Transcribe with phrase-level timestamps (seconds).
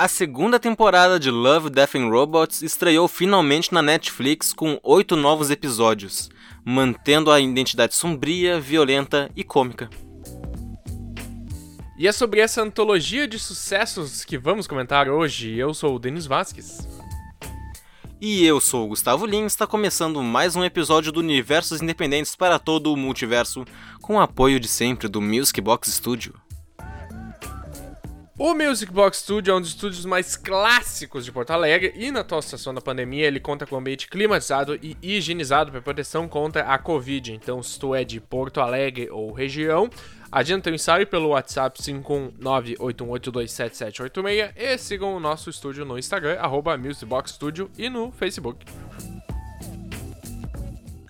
[0.00, 5.50] A segunda temporada de Love, Death and Robots estreou finalmente na Netflix com oito novos
[5.50, 6.30] episódios,
[6.64, 9.90] mantendo a identidade sombria, violenta e cômica.
[11.98, 15.54] E é sobre essa antologia de sucessos que vamos comentar hoje.
[15.54, 16.88] Eu sou o Denis Vasquez.
[18.18, 22.58] E eu sou o Gustavo Lins, está começando mais um episódio do Universos Independentes para
[22.58, 23.66] todo o multiverso,
[24.00, 26.32] com o apoio de sempre do Music Box Studio.
[28.42, 32.20] O Music Box Studio é um dos estúdios mais clássicos de Porto Alegre e na
[32.20, 36.78] atual situação da pandemia ele conta com ambiente climatizado e higienizado para proteção contra a
[36.78, 37.34] Covid.
[37.34, 39.90] Então, se tu é de Porto Alegre ou região,
[40.32, 47.70] Adianta teu ensaio pelo WhatsApp 51981827786 e sigam o nosso estúdio no Instagram, arroba MusicBoxStudio
[47.76, 48.64] e no Facebook.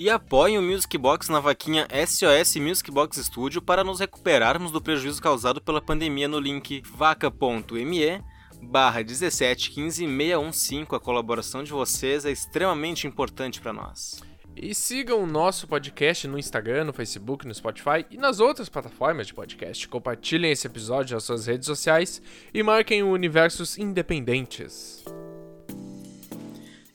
[0.00, 4.80] E apoiem o Music Box na vaquinha SOS Music Box Studio para nos recuperarmos do
[4.80, 8.24] prejuízo causado pela pandemia no link vaca.me
[8.62, 10.86] barra 1715615.
[10.94, 14.22] A colaboração de vocês é extremamente importante para nós.
[14.56, 19.26] E sigam o nosso podcast no Instagram, no Facebook, no Spotify e nas outras plataformas
[19.26, 19.86] de podcast.
[19.86, 22.22] Compartilhem esse episódio nas suas redes sociais
[22.54, 25.04] e marquem o Universos Independentes.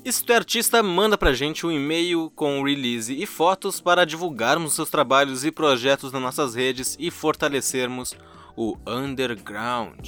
[0.06, 4.06] E se tu é artista, manda pra gente um e-mail com release e fotos para
[4.06, 8.14] divulgarmos seus trabalhos e projetos nas nossas redes e fortalecermos
[8.56, 10.08] o underground.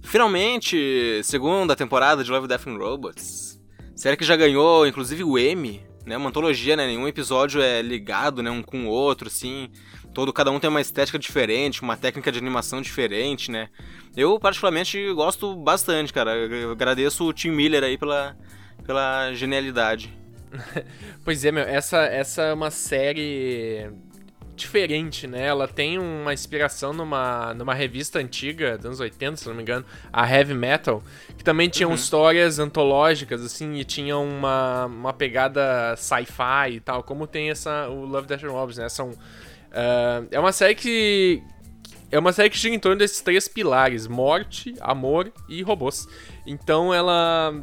[0.00, 3.60] Finalmente, segunda temporada de Love, Death and Robots.
[3.94, 6.16] Série que já ganhou, inclusive, o M, né?
[6.16, 6.86] Uma antologia, né?
[6.86, 8.50] Nenhum episódio é ligado, né?
[8.50, 9.68] Um com o outro, assim.
[10.20, 13.70] Todo, cada um tem uma estética diferente, uma técnica de animação diferente, né?
[14.14, 16.36] Eu, particularmente, gosto bastante, cara.
[16.36, 18.36] Eu agradeço o Tim Miller aí pela,
[18.84, 20.14] pela genialidade.
[21.24, 21.62] pois é, meu.
[21.62, 23.90] Essa, essa é uma série
[24.54, 25.46] diferente, né?
[25.46, 29.86] Ela tem uma inspiração numa, numa revista antiga, dos anos 80, se não me engano,
[30.12, 31.02] a Heavy Metal,
[31.34, 31.94] que também tinha uhum.
[31.94, 38.04] histórias antológicas, assim, e tinha uma, uma pegada sci-fi e tal, como tem essa, o
[38.04, 38.88] Love, Death and Robots, né?
[38.90, 39.12] São,
[39.70, 41.42] uh, é uma série que...
[42.12, 46.08] É uma série que gira em torno desses três pilares: morte, amor e robôs.
[46.44, 47.54] Então ela.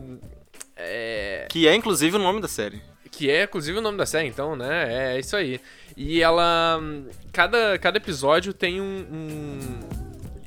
[0.76, 1.48] É...
[1.50, 2.82] Que é inclusive o nome da série.
[3.12, 5.16] Que é inclusive o nome da série, então, né?
[5.16, 5.60] É isso aí.
[5.98, 6.80] E ela.
[7.34, 9.06] Cada, cada episódio tem um.
[9.12, 9.80] um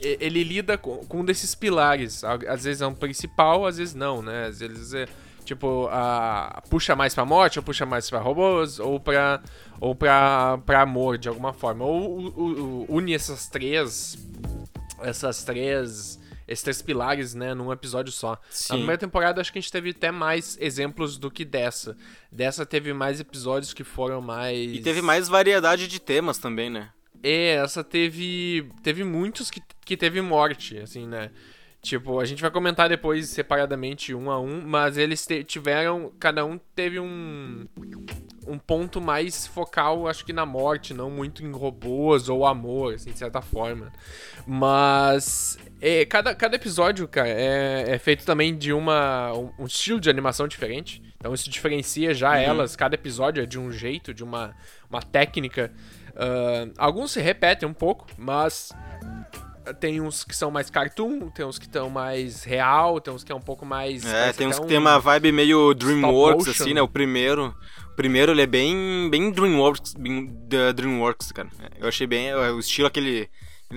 [0.03, 2.25] ele lida com, com um desses pilares.
[2.25, 4.47] Às vezes é um principal, às vezes não, né?
[4.47, 5.07] Às vezes é.
[5.51, 9.43] Tipo, a, puxa mais pra morte, ou puxa mais pra robôs, ou pra,
[9.81, 11.85] ou pra, pra amor, de alguma forma.
[11.85, 14.17] Ou, une essas três.
[15.03, 18.39] Essas três esses três pilares, né, num episódio só.
[18.49, 18.75] Sim.
[18.75, 21.97] Na primeira temporada, acho que a gente teve até mais exemplos do que dessa.
[22.31, 24.73] Dessa teve mais episódios que foram mais.
[24.73, 26.91] E teve mais variedade de temas também, né?
[27.25, 28.71] É, essa teve.
[28.85, 31.33] Teve muitos que, que teve morte, assim, né?
[31.83, 36.13] Tipo, a gente vai comentar depois separadamente um a um, mas eles tiveram.
[36.19, 37.67] Cada um teve um
[38.47, 43.13] um ponto mais focal, acho que na morte, não muito em robôs ou amor, assim,
[43.13, 43.93] de certa forma.
[44.47, 50.11] Mas é, cada, cada episódio, cara, é, é feito também de uma, um, estilo de
[50.11, 51.03] animação diferente.
[51.17, 52.39] Então isso diferencia já uhum.
[52.39, 52.75] elas.
[52.75, 54.55] Cada episódio é de um jeito, de uma,
[54.89, 55.71] uma técnica.
[56.11, 58.73] Uh, alguns se repetem um pouco, mas
[59.79, 63.31] tem uns que são mais cartoon, tem uns que estão mais real, tem uns que
[63.31, 64.05] é um pouco mais.
[64.05, 66.83] É, tem uns que um tem uma vibe meio Dreamworks, assim, né?
[66.83, 67.55] O primeiro
[67.97, 70.33] primeiro ele é bem, bem Dreamworks, bem
[70.75, 71.49] Dreamworks, cara.
[71.79, 73.29] Eu achei bem é, o estilo aquele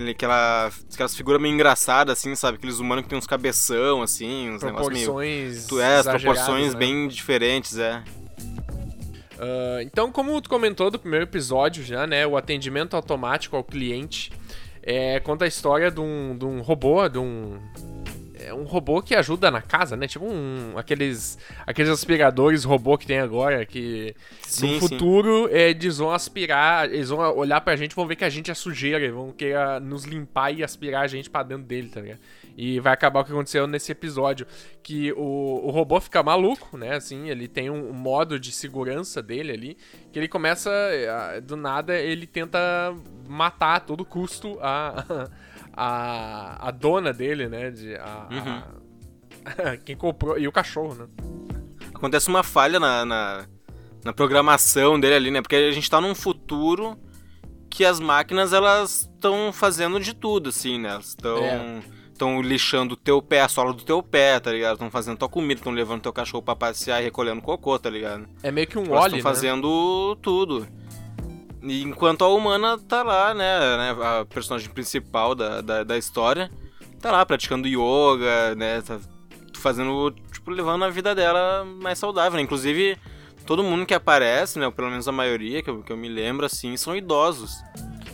[0.10, 2.58] aquela aquelas figuras meio engraçadas assim, sabe?
[2.58, 6.80] Aqueles humanos que tem uns cabeção assim, uns negócios meio tu é, as proporções né?
[6.80, 8.02] bem diferentes, é.
[9.34, 14.32] Uh, então, como tu comentou do primeiro episódio já, né, o atendimento automático ao cliente
[14.84, 17.58] é, conta a história de um, de um robô, de um
[18.46, 20.08] é um robô que ajuda na casa, né?
[20.08, 24.14] Tipo um, aqueles, aqueles aspiradores robô que tem agora, que
[24.46, 28.18] sim, no futuro é, eles vão aspirar, eles vão olhar pra gente e vão ver
[28.18, 31.64] que a gente é sujeira, vão querer nos limpar e aspirar a gente pra dentro
[31.64, 32.20] dele, tá ligado?
[32.56, 34.46] E vai acabar o que aconteceu nesse episódio,
[34.84, 36.96] que o, o robô fica maluco, né?
[36.96, 39.78] Assim, ele tem um, um modo de segurança dele ali,
[40.12, 40.72] que ele começa,
[41.44, 42.60] do nada, ele tenta
[43.28, 45.30] matar a todo custo a
[45.76, 47.72] a, a dona dele, né?
[47.72, 48.64] De, a, uhum.
[49.46, 50.38] a, quem comprou.
[50.38, 51.08] E o cachorro, né?
[51.94, 53.46] Acontece uma falha na, na,
[54.04, 55.42] na, programação dele ali, né?
[55.42, 56.98] Porque a gente tá num futuro
[57.70, 60.90] que as máquinas elas estão fazendo de tudo, assim, né?
[60.90, 61.38] Elas estão.
[61.38, 64.74] É estão lixando o teu pé, a sola do teu pé, tá ligado?
[64.74, 68.28] Estão fazendo tua comida, estão levando teu cachorro pra passear e recolhendo cocô, tá ligado?
[68.42, 69.22] É meio que um óleo, Estão né?
[69.22, 70.66] fazendo tudo.
[71.62, 76.50] Enquanto a humana tá lá, né, né a personagem principal da, da, da, história,
[77.00, 78.82] tá lá praticando yoga, né?
[78.82, 79.00] Tá
[79.58, 82.42] fazendo, tipo, levando a vida dela mais saudável, né?
[82.42, 82.98] Inclusive,
[83.46, 84.66] todo mundo que aparece, né?
[84.66, 87.56] Ou pelo menos a maioria, que eu, que eu me lembro, assim, são idosos.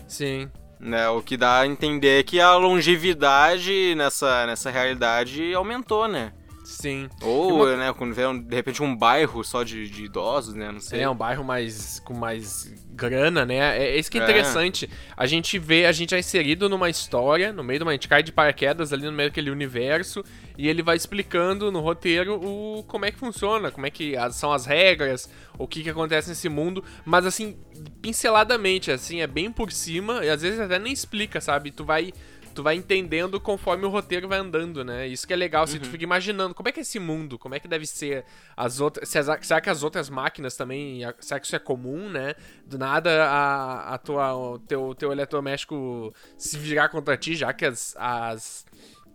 [0.08, 0.50] Sim.
[0.80, 1.10] Né?
[1.10, 6.32] O que dá a entender que a longevidade nessa, nessa realidade aumentou, né?
[6.64, 7.10] Sim.
[7.22, 7.76] Ou, uma...
[7.76, 10.72] né, quando vê, de repente, um bairro só de, de, idosos, né?
[10.72, 11.02] Não sei.
[11.02, 12.72] É, um bairro mais com mais
[13.08, 13.56] grana, né?
[13.78, 14.86] É, é isso que é interessante.
[14.86, 15.14] É.
[15.16, 17.92] A gente vê, a gente é inserido numa história, no meio de uma.
[17.92, 20.24] A gente cai de paraquedas ali no meio daquele universo,
[20.58, 24.52] e ele vai explicando no roteiro o como é que funciona, como é que são
[24.52, 27.58] as regras, o que, que acontece nesse mundo, mas assim,
[28.02, 31.72] pinceladamente, assim, é bem por cima, e às vezes até nem explica, sabe?
[31.72, 32.12] Tu vai
[32.60, 35.08] tu vai entendendo conforme o roteiro vai andando, né?
[35.08, 35.90] Isso que é legal, se assim, uhum.
[35.90, 38.26] tu fica imaginando como é que é esse mundo, como é que deve ser
[38.56, 39.08] as outras.
[39.08, 41.00] Será que as outras máquinas também.
[41.22, 42.36] Será que isso é comum, né?
[42.66, 47.64] Do nada a, a tua, o teu, teu eletrodoméstico se virar contra ti, já que
[47.64, 48.66] as, as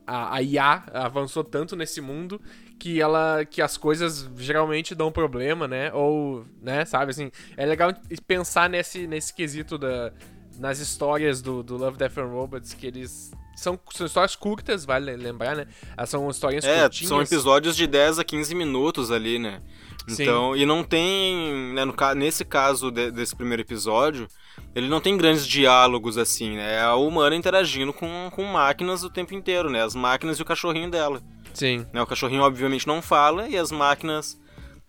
[0.07, 2.41] a, a IA avançou tanto nesse mundo
[2.79, 5.93] que ela que as coisas geralmente dão problema, né?
[5.93, 7.93] Ou, né, sabe assim, é legal
[8.27, 10.13] pensar nesse nesse quesito da
[10.59, 15.15] nas histórias do, do Love, Death and Robots, que eles são, são histórias curtas, vale
[15.17, 15.67] lembrar, né?
[15.97, 17.09] Elas são histórias é, curtinhas.
[17.09, 19.63] são episódios de 10 a 15 minutos ali, né?
[20.09, 20.61] Então, Sim.
[20.61, 24.29] e não tem, né, no, nesse caso de, desse primeiro episódio,
[24.75, 26.75] ele não tem grandes diálogos assim, né?
[26.75, 29.83] É a humana interagindo com, com máquinas o tempo inteiro, né?
[29.83, 31.23] As máquinas e o cachorrinho dela.
[31.55, 31.87] Sim.
[31.93, 34.39] Né, o cachorrinho obviamente não fala e as máquinas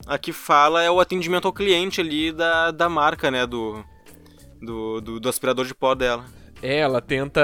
[0.07, 3.85] a que fala é o atendimento ao cliente ali da, da marca, né, do,
[4.61, 6.25] do, do, do aspirador de pó dela.
[6.61, 7.41] É, ela tenta.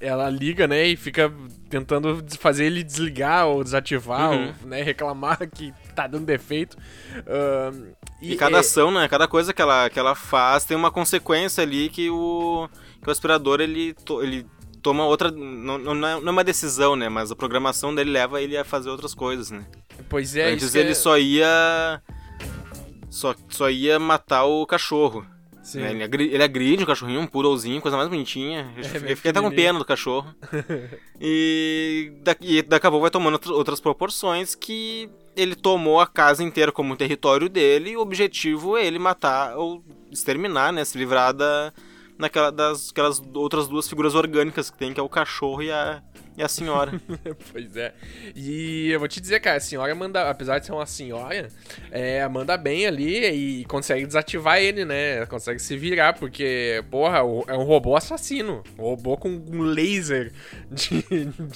[0.00, 0.86] Ela liga, né?
[0.86, 1.32] E fica
[1.68, 4.52] tentando fazer ele desligar ou desativar, uhum.
[4.62, 6.76] ou né, reclamar que tá dando defeito.
[7.18, 8.60] Uh, e, e, cada é...
[8.60, 9.06] ação, né?
[9.06, 12.68] Cada coisa que ela, que ela faz tem uma consequência ali que o,
[13.02, 14.46] que o aspirador ele, ele
[14.82, 15.30] toma outra.
[15.30, 17.08] Não, não, não é uma decisão, né?
[17.08, 19.64] Mas a programação dele leva ele a fazer outras coisas, né?
[20.08, 20.94] Pois é, Antes ele é...
[20.94, 22.02] só ia.
[23.10, 25.24] Só, só ia matar o cachorro.
[25.74, 25.90] Né?
[25.90, 28.70] Ele, agride, ele agride o cachorrinho, um poodlezinho, coisa mais bonitinha.
[28.76, 30.34] É, eu fiquei até com pena do cachorro.
[31.20, 36.70] e, daqui, daqui a pouco vai tomando outras proporções que ele tomou a casa inteira
[36.70, 40.84] como território dele e o objetivo é ele matar ou exterminar, né?
[40.84, 41.72] Se livrar da,
[42.18, 46.02] naquela, das aquelas outras duas figuras orgânicas que tem, que é o cachorro e a,
[46.36, 47.00] e a senhora.
[47.52, 47.92] pois é.
[48.34, 51.48] E eu vou te dizer, cara, a senhora manda, apesar de ser uma senhora,
[51.90, 55.24] é, manda bem ali e consegue desativar ele, né?
[55.26, 58.62] Consegue se virar, porque, porra, é um robô assassino.
[58.78, 60.32] Um robô com um laser.
[60.70, 61.02] De,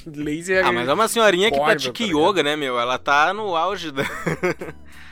[0.07, 0.65] de laser.
[0.65, 2.79] Ah, mas é uma senhorinha que pratica tá yoga, né, meu?
[2.79, 4.05] Ela tá no auge da.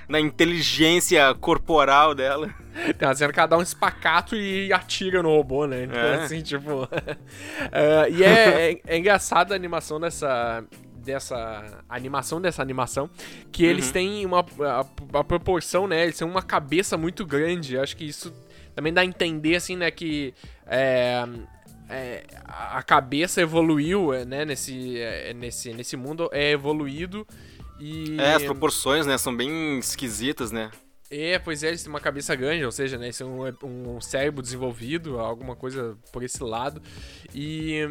[0.09, 2.55] na inteligência corporal dela.
[2.99, 5.85] Tem uma cena que ela dá um espacato e atira no robô, né?
[5.85, 6.15] Então, é.
[6.17, 6.85] assim, tipo.
[6.85, 6.89] uh,
[8.13, 10.64] e é, é, é engraçado animação dessa,
[10.97, 13.11] dessa animação dessa animação
[13.50, 13.70] que uhum.
[13.70, 14.81] eles têm uma a,
[15.19, 18.32] a, proporção né eles têm uma cabeça muito grande acho que isso
[18.75, 20.35] também dá a entender assim né que
[20.67, 21.26] é,
[21.88, 27.26] é, a cabeça evoluiu né nesse é, nesse nesse mundo é evoluído
[27.79, 28.17] e...
[28.19, 30.70] É, as proporções, né, são bem esquisitas, né?
[31.10, 34.43] É, pois é, eles têm uma cabeça grande, ou seja, né, são um, um cérebro
[34.43, 36.82] desenvolvido, alguma coisa por esse lado.
[37.34, 37.86] E,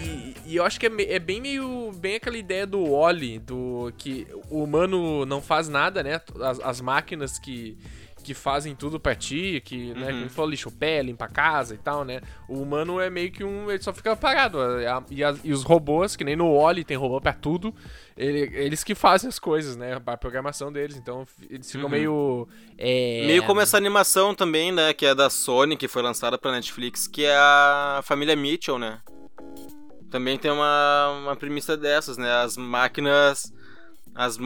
[0.00, 3.92] e, e eu acho que é, é, bem meio, bem aquela ideia do Wally, do
[3.96, 7.78] que o humano não faz nada, né, as, as máquinas que
[8.24, 10.18] que fazem tudo pra ti, que, né, uhum.
[10.20, 12.22] como falou, lixo o pé, limpa a casa e tal, né?
[12.48, 13.70] O humano é meio que um.
[13.70, 14.58] Ele só fica parado.
[15.10, 17.72] E, a, e os robôs, que nem no Wally tem robô pra tudo,
[18.16, 20.00] ele, eles que fazem as coisas, né?
[20.04, 20.96] A programação deles.
[20.96, 21.90] Então eles ficam uhum.
[21.90, 22.48] meio.
[22.78, 23.26] É...
[23.26, 24.94] Meio como essa animação também, né?
[24.94, 29.00] Que é da Sony, que foi lançada pra Netflix, que é a família Mitchell, né?
[30.14, 32.30] Também tem uma, uma premissa dessas, né?
[32.30, 33.52] As máquinas
[34.14, 34.38] as,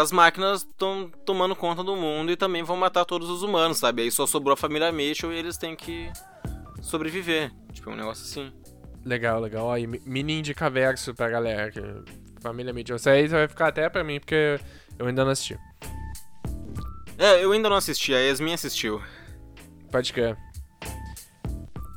[0.00, 4.02] as máquinas estão tomando conta do mundo e também vão matar todos os humanos, sabe?
[4.02, 6.08] Aí só sobrou a família Mitchell e eles têm que
[6.80, 7.50] sobreviver.
[7.72, 8.52] Tipo, um negócio assim.
[9.04, 9.72] Legal, legal.
[9.72, 11.72] Aí, mini indica verso pra galera.
[11.72, 11.82] Que
[12.40, 12.94] família Mitchell.
[12.94, 14.60] Isso aí vai ficar até pra mim, porque
[14.96, 15.58] eu ainda não assisti.
[17.18, 19.02] É, eu ainda não assisti, a Yasmin assistiu.
[19.90, 20.38] Pode crer.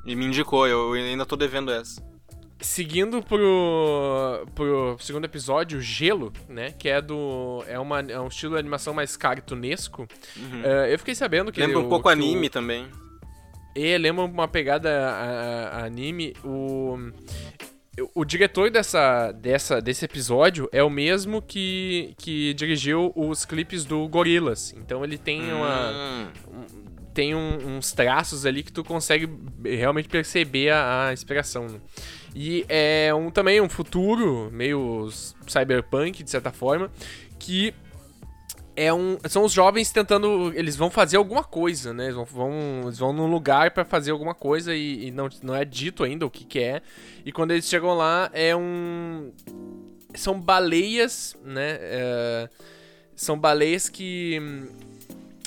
[0.03, 2.03] E me indicou, eu ainda tô devendo essa
[2.59, 6.71] seguindo pro, pro segundo episódio, Gelo, né?
[6.71, 7.63] Que é do.
[7.67, 10.07] É, uma, é um estilo de animação mais cartunesco.
[10.37, 10.61] Uhum.
[10.61, 11.59] Uh, eu fiquei sabendo que.
[11.59, 12.87] Lembra um pouco anime o, também.
[13.75, 16.33] É, lembra uma pegada a, a anime.
[16.43, 16.97] O.
[18.13, 24.05] O diretor dessa, dessa, desse episódio é o mesmo que, que dirigiu os clipes do
[24.09, 24.75] Gorillaz.
[24.77, 25.91] Então ele tem uma.
[25.91, 26.27] Hum.
[26.49, 29.29] Um, tem um, uns traços ali que tu consegue
[29.63, 31.67] realmente perceber a, a inspiração.
[31.69, 31.79] Né?
[32.35, 35.09] E é um, também um futuro meio
[35.47, 36.91] cyberpunk, de certa forma,
[37.39, 37.73] que
[38.75, 40.51] é um, são os jovens tentando.
[40.53, 42.05] Eles vão fazer alguma coisa, né?
[42.05, 45.55] Eles vão, vão, eles vão num lugar para fazer alguma coisa e, e, não, não
[45.55, 46.81] é dito ainda o que, que é.
[47.25, 49.31] E quando eles chegam lá, é um.
[50.13, 51.77] São baleias, né?
[51.79, 52.49] É,
[53.15, 54.41] são baleias que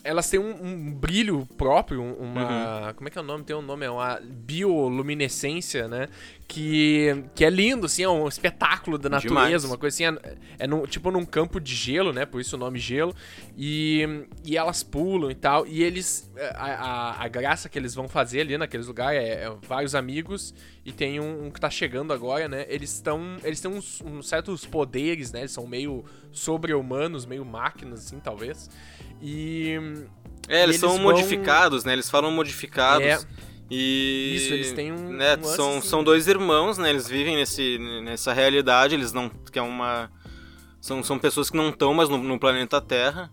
[0.04, 2.88] elas têm um, um brilho próprio, uma.
[2.88, 2.94] Uhum.
[2.94, 3.44] Como é que é o nome?
[3.44, 6.08] Tem um nome, é uma bioluminescência, né?
[6.46, 9.64] Que, que é lindo, assim, é um espetáculo da natureza, Demais.
[9.64, 10.16] uma coisa assim.
[10.16, 12.24] É, é no, tipo num campo de gelo, né?
[12.24, 13.14] Por isso o nome gelo.
[13.56, 15.66] E, e elas pulam e tal.
[15.66, 16.30] E eles.
[16.54, 20.54] A, a, a graça que eles vão fazer ali naqueles lugares é, é vários amigos.
[20.84, 22.64] E tem um, um, que tá chegando agora, né?
[22.68, 23.36] Eles estão.
[23.44, 25.40] Eles têm uns, uns certos poderes, né?
[25.40, 26.04] Eles são meio
[26.38, 28.70] sobre-humanos, meio máquinas, assim, talvez.
[29.20, 29.78] E.
[30.48, 31.92] É, eles, e são modificados, né?
[31.92, 33.06] Eles falam modificados.
[33.06, 33.18] É.
[33.70, 34.34] E.
[34.36, 35.10] Isso, eles têm um.
[35.10, 35.88] Né, um são, assim.
[35.88, 36.90] são dois irmãos, né?
[36.90, 39.28] Eles vivem nesse, nessa realidade, eles não.
[39.28, 40.10] que é uma.
[40.80, 43.30] São, são pessoas que não estão mais no, no, planeta Terra.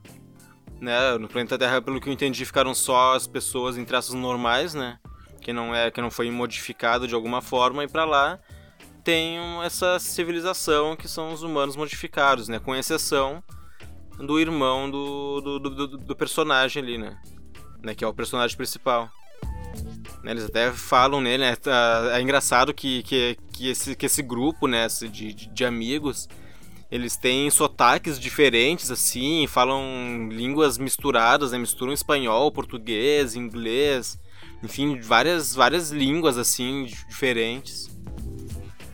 [0.81, 1.17] Né?
[1.17, 4.99] No planeta Terra, pelo que eu entendi, ficaram só as pessoas em traços normais, né?
[5.39, 8.39] Que não, é, que não foi modificado de alguma forma, e para lá
[9.05, 12.59] tem essa civilização que são os humanos modificados, né?
[12.59, 13.41] Com exceção
[14.17, 17.15] do irmão do, do, do, do personagem ali, né?
[17.83, 17.93] né?
[17.93, 19.07] Que é o personagem principal.
[20.23, 20.31] Né?
[20.31, 21.55] Eles até falam nele, né?
[22.13, 24.87] É engraçado que, que, que, esse, que esse grupo, né?
[24.87, 26.27] De, de amigos,
[26.89, 31.59] eles têm sotaques diferentes, assim, falam línguas misturadas, né?
[31.59, 34.19] Misturam espanhol, português, inglês,
[34.63, 37.94] enfim, várias, várias línguas, assim, diferentes.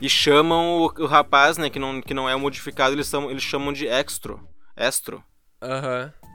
[0.02, 3.44] E chamam o, o rapaz, né, que não, que não é modificado, eles, são, eles
[3.44, 4.36] chamam de extra.
[4.76, 5.22] Estro.
[5.62, 6.12] Aham.
[6.20, 6.28] Uhum.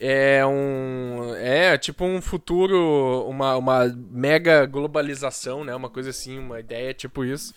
[0.00, 1.34] É um.
[1.36, 5.74] É tipo um futuro, uma, uma mega globalização, né?
[5.74, 7.54] Uma coisa assim, uma ideia tipo isso.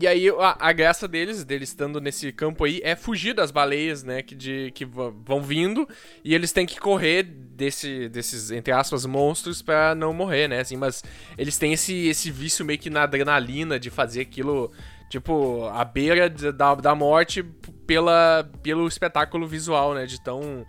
[0.00, 4.04] E aí a, a, graça deles, deles estando nesse campo aí, é fugir das baleias,
[4.04, 4.22] né?
[4.22, 5.86] Que, de, que vão vindo
[6.24, 7.24] e eles têm que correr
[7.58, 10.60] desse, desses, entre aspas, monstros para não morrer, né?
[10.60, 11.02] Assim, mas
[11.36, 14.70] eles têm esse, esse vício meio que na adrenalina de fazer aquilo
[15.10, 17.42] tipo, à beira da, da morte
[17.86, 20.06] pela, pelo espetáculo visual, né?
[20.06, 20.64] De tão,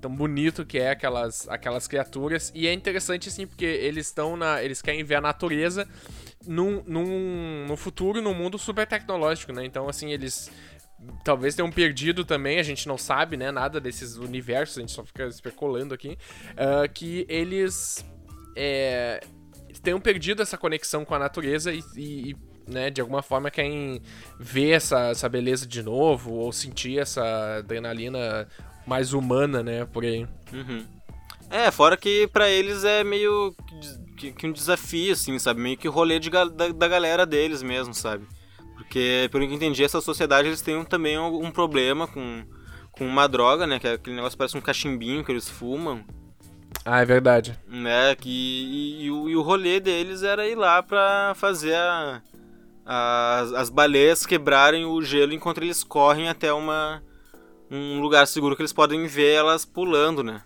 [0.00, 2.52] tão bonito que é aquelas, aquelas criaturas.
[2.54, 4.62] E é interessante, assim, porque eles estão na.
[4.62, 5.88] Eles querem ver a natureza
[6.46, 9.64] num, num, no futuro, num mundo super tecnológico, né?
[9.64, 10.50] Então, assim, eles
[11.24, 15.04] talvez tenham perdido também, a gente não sabe, né, nada desses universos, a gente só
[15.04, 16.18] fica especulando aqui,
[16.52, 18.04] uh, que eles
[18.56, 19.20] é,
[19.82, 22.36] tenham perdido essa conexão com a natureza e, e,
[22.66, 24.02] né, de alguma forma querem
[24.38, 28.48] ver essa, essa beleza de novo ou sentir essa adrenalina
[28.86, 30.26] mais humana, né, por aí.
[30.52, 30.84] Uhum.
[31.50, 33.54] É, fora que para eles é meio
[34.16, 35.60] que, que, um desafio, assim, sabe?
[35.60, 38.26] Meio que rolê de, da, da galera deles mesmo, sabe?
[38.78, 42.44] Porque, pelo que eu entendi, essa sociedade eles têm também um problema com,
[42.92, 43.78] com uma droga, né?
[43.78, 46.04] Que é aquele negócio parece um cachimbinho que eles fumam.
[46.84, 47.58] Ah, é verdade.
[47.68, 48.14] Né?
[48.14, 52.22] Que, e, e, o, e o rolê deles era ir lá pra fazer a,
[52.86, 57.02] as, as baleias quebrarem o gelo enquanto eles correm até uma,
[57.70, 60.40] um lugar seguro que eles podem ver elas pulando, né?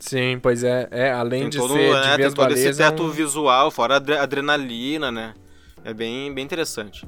[0.00, 0.88] Sim, pois é.
[0.90, 3.10] é além tem de todo, ser né, de tem todo esse teto é um...
[3.10, 5.32] visual, fora a adrenalina, né?
[5.84, 7.06] É bem, bem interessante.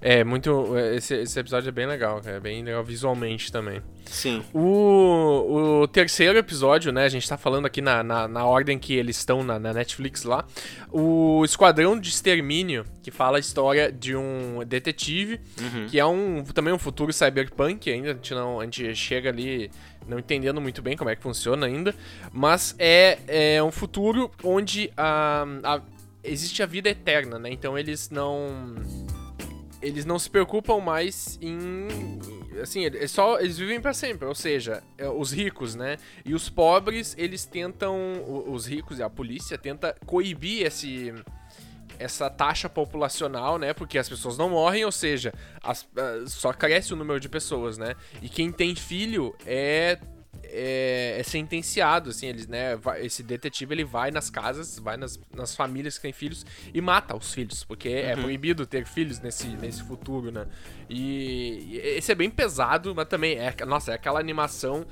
[0.00, 0.78] É, muito.
[0.94, 3.82] Esse, esse episódio é bem legal, é bem legal visualmente também.
[4.04, 4.42] Sim.
[4.54, 7.04] O, o terceiro episódio, né?
[7.04, 10.22] A gente tá falando aqui na, na, na ordem que eles estão na, na, Netflix
[10.22, 10.44] lá.
[10.92, 15.86] O Esquadrão de Extermínio, que fala a história de um detetive, uhum.
[15.88, 18.10] que é um também um futuro cyberpunk ainda.
[18.10, 19.70] A gente, não, a gente chega ali
[20.06, 21.94] não entendendo muito bem como é que funciona ainda.
[22.32, 25.80] Mas é, é um futuro onde a, a,
[26.26, 27.50] existe a vida eterna, né?
[27.50, 28.74] Então eles não
[29.80, 31.88] eles não se preocupam mais em
[32.60, 35.96] assim, é só eles vivem para sempre, ou seja, é, os ricos, né?
[36.24, 37.96] E os pobres, eles tentam
[38.48, 41.12] os ricos e a polícia tenta coibir esse
[41.98, 43.72] essa taxa populacional, né?
[43.72, 45.88] Porque as pessoas não morrem, ou seja, as,
[46.26, 47.94] só cresce o número de pessoas, né?
[48.20, 49.98] E quem tem filho é
[50.44, 55.18] é, é, sentenciado, assim, eles, né, vai, esse detetive ele vai nas casas, vai nas,
[55.34, 58.20] nas famílias que têm filhos e mata os filhos, porque é uhum.
[58.20, 60.46] é proibido ter filhos nesse, nesse futuro, né?
[60.88, 64.86] E, e, esse é bem pesado, mas também é, nossa, é aquela animação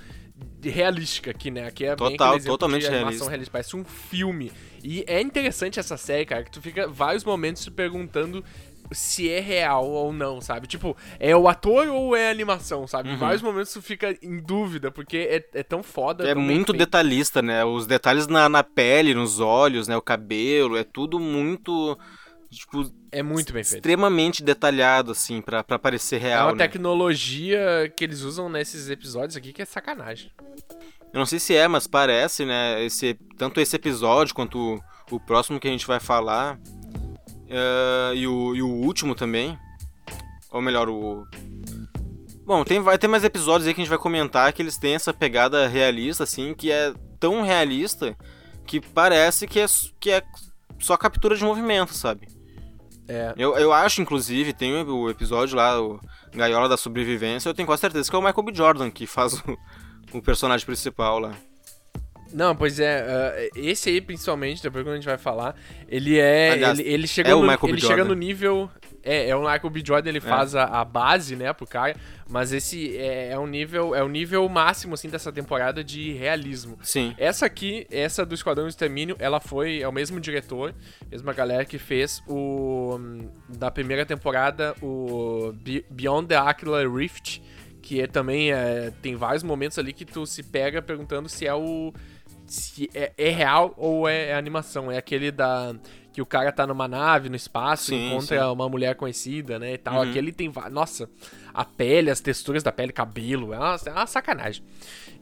[0.63, 1.67] realística aqui, né?
[1.67, 3.29] Aqui é Total, bem totalmente realista.
[3.29, 3.53] realista.
[3.53, 4.51] Parece um filme.
[4.83, 8.45] E é interessante essa série, cara, que tu fica vários momentos se perguntando
[8.93, 10.67] se é real ou não, sabe?
[10.67, 13.09] Tipo, é o ator ou é animação, sabe?
[13.09, 13.19] Em Uhum.
[13.19, 16.29] vários momentos tu fica em dúvida, porque é, é tão foda.
[16.29, 17.65] É tão muito detalhista, né?
[17.65, 19.97] Os detalhes na, na pele, nos olhos, né?
[19.97, 21.99] O cabelo, é tudo muito.
[22.51, 23.77] Tipo, É muito bem feito.
[23.79, 26.47] extremamente detalhado, assim, pra, pra parecer É real.
[26.49, 26.59] uma né?
[26.69, 30.31] tecnologia que eles usam nesses episódios aqui que é sacanagem.
[31.13, 32.85] Eu não sei se é, mas parece, né?
[32.85, 34.59] Esse, tanto esse episódio quanto
[35.11, 36.59] o, o próximo que a gente vai falar.
[37.49, 39.59] Eh, e, o, e o último também.
[40.51, 41.27] Ou melhor, o.
[42.47, 44.95] Bom, tem, vai ter mais episódios aí que a gente vai comentar que eles têm
[44.95, 48.17] essa pegada realista, assim, que é tão realista
[48.67, 49.67] que parece que é,
[49.99, 50.23] que é
[50.79, 52.29] só captura de movimento, sabe?
[53.09, 53.35] É.
[53.37, 56.01] Eu, eu acho, inclusive, tem o episódio lá, o
[56.33, 58.55] Gaiola da Sobrevivência, eu tenho quase certeza que é o Michael B.
[58.55, 59.59] Jordan que faz o,
[60.13, 61.33] o personagem principal lá.
[62.35, 65.55] Não, pois é, ah, esse aí principalmente, depois quando a gente vai falar,
[65.89, 66.51] ele é.
[66.51, 68.69] Aliás, ele, ele chega é o no, ele chega no nível.
[69.07, 69.83] É, é o Michael B.
[69.87, 71.95] Jordan, ele faz a, a base, né, pro cara,
[72.27, 73.95] mas esse é, é um nível.
[73.95, 76.79] É o nível máximo, assim, dessa temporada de realismo.
[76.83, 77.15] Sim.
[77.19, 80.75] Essa aqui, essa do Esquadrão Extermínio, ela foi, é o mesmo diretor,
[81.11, 87.43] mesma galera que fez o hum, da primeira temporada, o Be- Beyond the Aquila Rift,
[87.83, 91.55] que é, também é, tem vários momentos ali que tu se pega perguntando se é
[91.55, 91.93] o
[92.47, 94.91] se é, é real ou é, é animação.
[94.91, 95.75] É aquele da
[96.13, 98.47] que o cara tá numa nave no espaço, Sim, encontra sim.
[98.53, 99.97] uma mulher conhecida, né, e tal.
[99.97, 100.09] Uhum.
[100.11, 101.11] Aquele tem, nossa,
[101.53, 104.63] a pele, as texturas da pele, cabelo, é uma, é uma sacanagem.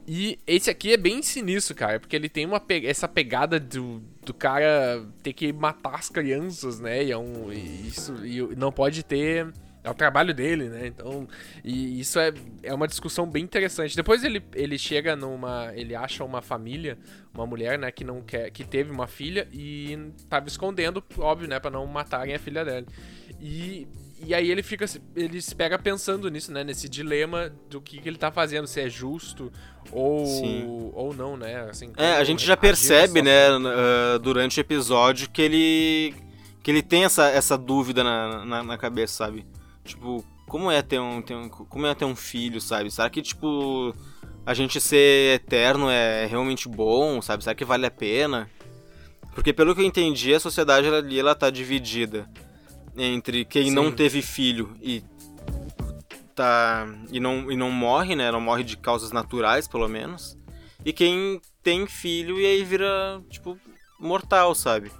[0.06, 4.02] E esse aqui é bem sinistro, cara, porque ele tem uma pe- essa pegada do,
[4.22, 7.04] do cara ter que matar as crianças, né?
[7.04, 7.50] E é um.
[7.50, 9.50] e isso e não pode ter.
[9.84, 10.86] É o trabalho dele, né?
[10.86, 11.26] Então.
[11.64, 13.96] E isso é, é uma discussão bem interessante.
[13.96, 15.72] Depois ele, ele chega numa.
[15.74, 16.96] Ele acha uma família,
[17.34, 18.50] uma mulher, né, que não quer.
[18.50, 19.98] que teve uma filha e
[20.28, 22.86] tava escondendo, óbvio, né, pra não matarem a filha dela.
[23.40, 23.88] E.
[24.24, 24.84] E aí ele fica,
[25.16, 26.62] ele se pega pensando nisso, né?
[26.62, 29.50] Nesse dilema do que, que ele tá fazendo, se é justo
[29.90, 30.92] ou, Sim.
[30.94, 31.66] ou não, né?
[31.68, 36.14] Assim, É, a gente já agir percebe, né, ah, durante o episódio que ele
[36.62, 39.44] que ele tem essa, essa dúvida na, na, na cabeça, sabe?
[39.84, 42.90] Tipo, como é ter um, ter um como é ter um filho, sabe?
[42.90, 43.94] Será que tipo
[44.44, 47.42] a gente ser eterno é realmente bom, sabe?
[47.42, 48.50] Será que vale a pena?
[49.34, 52.28] Porque pelo que eu entendi, a sociedade ali ela tá dividida
[52.96, 53.74] entre quem Sim.
[53.74, 55.02] não teve filho e
[56.34, 58.30] tá e não e não morre, né?
[58.30, 60.36] Não morre de causas naturais, pelo menos.
[60.84, 63.56] E quem tem filho e aí vira, tipo,
[63.98, 64.90] mortal, sabe?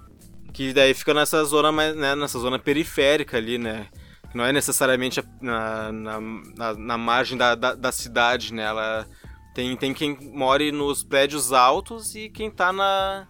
[0.53, 3.87] Que daí fica nessa zona mais, né, nessa zona periférica ali, né?
[4.33, 6.19] Não é necessariamente na, na,
[6.57, 8.63] na, na margem da, da, da cidade, né?
[8.63, 9.05] Ela
[9.53, 13.27] tem, tem quem more nos prédios altos e quem tá na,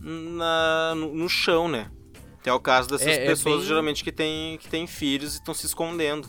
[0.00, 1.90] na no, no chão, né?
[2.42, 5.34] Que é o caso dessas É, é pessoas, bem- geralmente, que têm que tem filhos
[5.34, 6.28] e estão se escondendo.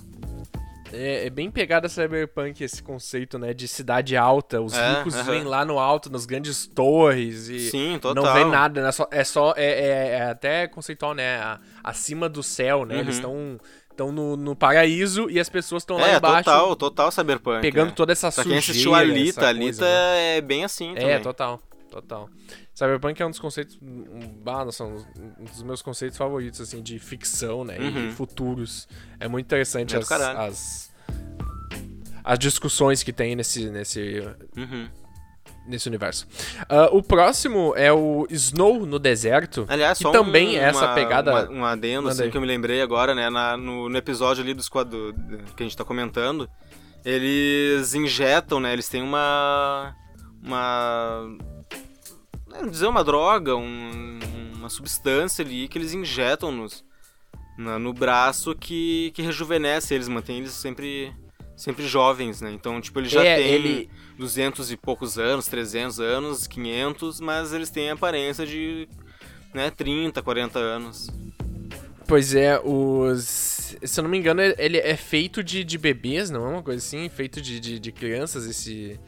[0.91, 3.53] É, é bem pegada cyberpunk esse conceito, né?
[3.53, 4.61] De cidade alta.
[4.61, 5.23] Os É, ricos aham.
[5.25, 8.23] vêm lá no alto, nas grandes torres e Sim, total.
[8.23, 8.91] não vê nada, né?
[8.93, 9.53] Só- é só.
[9.57, 11.39] É, é- é até conceitual, né?
[11.39, 12.99] A- acima do céu, né?
[12.99, 13.57] Eles Uhum.
[13.57, 13.59] estão
[13.97, 17.61] estão no, no paraíso e as pessoas estão lá É, embaixo total, total cyberpunk.
[17.61, 17.93] pegando né?
[17.95, 18.49] toda essa Pra sujeira.
[18.61, 20.37] quem assistiu a Alita, a Alita né?
[20.37, 21.21] é bem assim É, também.
[21.21, 22.29] total, total.
[22.75, 25.03] Cyberpunk é um dos conceitos, um, ah, nossa, um
[25.39, 28.09] um dos meus conceitos favoritos, assim, de ficção, né, Uhum.
[28.09, 28.87] e futuros.
[29.19, 30.93] É muito interessante É as, as,
[32.23, 34.19] as discussões que tem nesse, nesse,
[34.55, 34.87] Uhum.
[35.67, 36.25] Nesse universo.
[36.69, 40.87] Ah, o próximo é o Snow no Deserto, Aliás, que só também um, é essa
[40.93, 41.31] pegada...
[41.31, 42.31] uma- um adendo, Manda assim, aí.
[42.31, 43.29] que eu me lembrei agora, né?
[43.29, 45.13] na- no, no episódio ali do Squad do-
[45.55, 46.49] que a gente tá comentando,
[47.05, 48.73] eles injetam, né?
[48.73, 49.93] Eles têm uma.
[50.43, 51.27] Uma.
[52.49, 54.19] Não dizer uma droga, um-
[54.55, 56.83] uma substância ali que eles injetam nos,
[57.57, 61.13] na- no braço que, que rejuvenesce eles, mantém eles sempre.
[61.55, 62.51] Sempre jovens, né?
[62.51, 67.53] Então, tipo, eles já É, têm ele- 200 e poucos anos, 300 anos, 500, mas
[67.53, 68.87] eles têm a aparência de
[69.53, 71.09] né, 30, 40 anos.
[72.07, 73.75] Pois é, os...
[73.83, 76.83] Se eu não me engano, ele é feito de, de bebês, não é uma coisa
[76.83, 77.09] assim?
[77.09, 78.99] Feito de, de, de crianças, esse,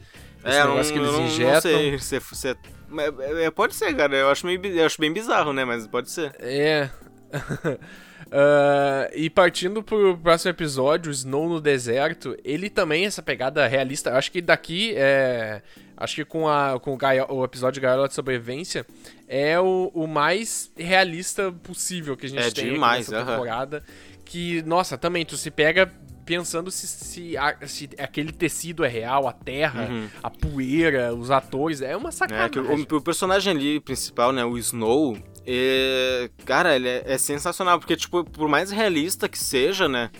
[0.44, 1.52] esse é, negócio não, que eles não, injetam.
[1.52, 4.16] Não sei se, se é, é, pode ser, cara.
[4.16, 5.64] Eu acho, meio, eu acho bem bizarro, né?
[5.64, 6.34] Mas pode ser.
[6.38, 6.90] É.
[8.32, 14.30] Ah, e partindo pro próximo episódio, Snow no Deserto, ele também, essa pegada realista, acho
[14.30, 15.62] que daqui é.
[15.96, 18.86] Acho que com, a, com o, Gaio- o episódio Gaiola de Sobrevivência
[19.28, 23.84] é o, o mais realista possível que a gente É tem demais, nessa temporada.
[24.24, 25.92] Que, nossa, também, tu se pega
[26.24, 30.08] pensando se, se, a- se aquele tecido é real, a terra, Uhum.
[30.22, 32.50] a poeira, os atores, é uma É, sacanagem.
[32.86, 37.78] que o, o personagem ali principal, né, o Snow, E, cara, ele é, é, sensacional,
[37.78, 40.10] porque, tipo, por mais realista que seja, né?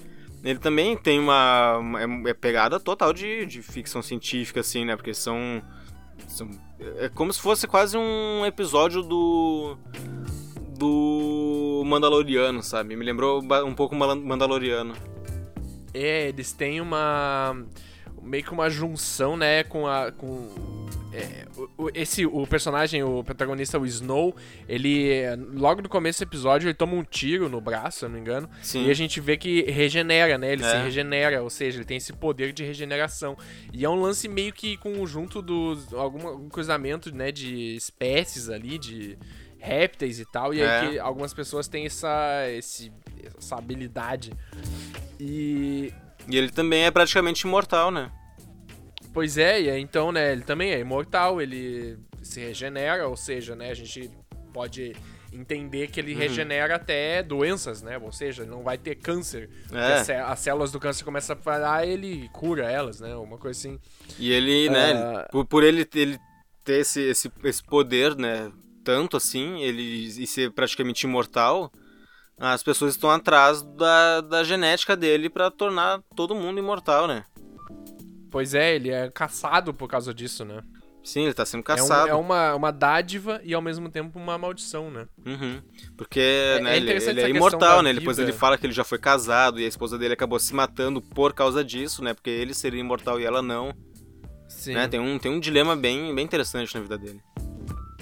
[0.42, 1.78] Ele também tem uma.
[1.78, 4.96] uma é, é pegada total de, de ficção científica, assim, né?
[4.96, 5.62] Porque são,
[6.26, 6.48] são.
[6.98, 9.76] É como se fosse quase um episódio do.
[10.78, 12.96] Do Mandaloriano, sabe?
[12.96, 14.94] Me lembrou um pouco Mandaloriano.
[15.92, 17.54] É, eles têm uma.
[18.22, 20.10] meio que uma junção, né, com a.
[20.10, 20.48] com
[21.12, 21.46] é,
[21.76, 24.34] o, esse, o personagem, o protagonista, o Snow,
[24.68, 25.22] ele,
[25.54, 28.20] logo no começo do episódio, ele toma um tiro no braço, se eu não me
[28.20, 28.48] engano.
[28.62, 28.86] Sim.
[28.86, 30.52] E a gente vê que regenera, né?
[30.52, 30.70] Ele é.
[30.70, 33.36] se regenera, ou seja, ele tem esse poder de regeneração.
[33.72, 35.92] E é um lance meio que conjunto dos.
[35.92, 37.32] algum, algum cruzamento, né?
[37.32, 39.18] De espécies ali, de
[39.58, 40.54] répteis e tal.
[40.54, 40.68] E é.
[40.68, 42.92] aí que algumas pessoas têm essa, esse,
[43.36, 44.32] essa habilidade.
[45.18, 45.92] E.
[46.28, 48.12] E ele também é praticamente imortal, né?
[49.12, 53.70] Pois é, e então, né, ele também é imortal, ele se regenera, ou seja, né,
[53.70, 54.10] a gente
[54.52, 54.94] pode
[55.32, 56.18] entender que ele uhum.
[56.18, 57.98] regenera até doenças, né?
[57.98, 59.48] Ou seja, ele não vai ter câncer.
[59.72, 60.20] É.
[60.20, 63.14] As células do câncer começam a parar, ele cura elas, né?
[63.14, 63.78] Uma coisa assim.
[64.18, 64.72] E ele, uh...
[64.72, 65.28] né, ah.
[65.30, 66.18] por, por, ele, ele
[66.64, 68.50] ter esse, esse, esse poder, né,
[68.84, 71.70] tanto assim, ele e ser praticamente imortal,
[72.38, 77.24] as pessoas estão atrás da, da genética dele para tornar todo mundo imortal, né?
[78.30, 80.62] Pois é, ele é caçado por causa disso, né?
[81.02, 82.10] Sim, ele tá sendo caçado.
[82.10, 85.06] É, um, é uma, uma dádiva e ao mesmo tempo uma maldição, né?
[85.24, 85.62] Uhum.
[85.96, 87.92] Porque é, né, é ele, ele, é imortal, né?
[87.92, 91.00] Depois ele fala que ele já foi casado e a esposa dele acabou se matando
[91.00, 92.12] por causa disso, né?
[92.12, 93.74] Porque ele seria imortal e ela não.
[94.48, 94.74] Sim.
[94.74, 94.88] Né?
[94.88, 97.20] Tem, um, tem um dilema bem, bem interessante na vida dele.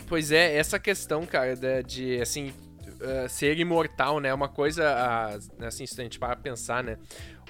[0.08, 2.52] Pois é, essa questão, cara, de, de assim,
[3.00, 4.28] uh, ser imortal, né?
[4.28, 6.98] É uma coisa, uh, assim, se a gente para pensar, né?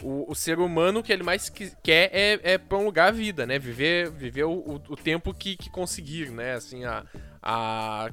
[0.03, 3.59] O, o, ser humano que ele mais que, quer é, é prolongar a vida, né?
[3.59, 6.55] Viver, viver o, o tempo que, que conseguir, né?
[6.55, 7.05] Assim, a,
[7.43, 8.11] a,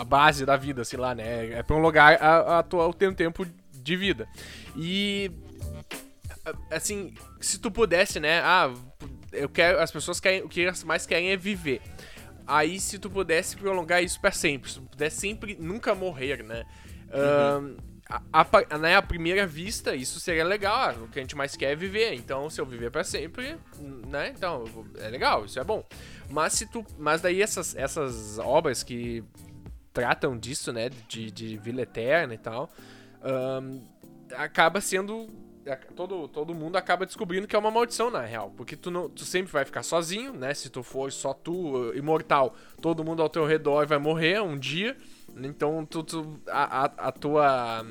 [0.00, 1.52] a base da vida, sei lá, né?
[1.52, 4.28] É prolongar a, a o tempo de vida.
[4.76, 5.30] E
[6.70, 8.40] assim, se tu pudesse, né?
[8.40, 8.72] Ah,
[9.32, 9.80] eu quero.
[9.80, 10.42] As pessoas querem.
[10.42, 11.80] O que elas mais querem é viver.
[12.46, 16.64] Aí, se tu pudesse prolongar isso para sempre, se tu pudesse sempre nunca morrer, né?
[17.12, 17.74] Uhum.
[17.74, 17.92] Uh,
[18.32, 20.74] a, a, né, primeira vista, isso seria legal.
[20.74, 22.12] Ah, o que a gente mais quer é viver.
[22.14, 23.56] Então, se eu viver para sempre,
[24.06, 24.32] né?
[24.36, 24.64] Então,
[24.98, 25.84] é legal, isso é bom.
[26.28, 26.84] Mas se tu.
[26.98, 29.24] Mas daí essas, essas obras que
[29.92, 30.90] tratam disso, né?
[31.08, 32.70] De, de vida eterna e tal.
[33.22, 33.82] Um,
[34.36, 35.28] acaba sendo.
[35.94, 38.52] Todo, todo mundo acaba descobrindo que é uma maldição, na real.
[38.56, 40.52] Porque tu, não, tu sempre vai ficar sozinho, né?
[40.54, 44.96] Se tu for só tu, imortal, todo mundo ao teu redor vai morrer um dia.
[45.36, 47.86] Então, tu, tu a, a, a, tua.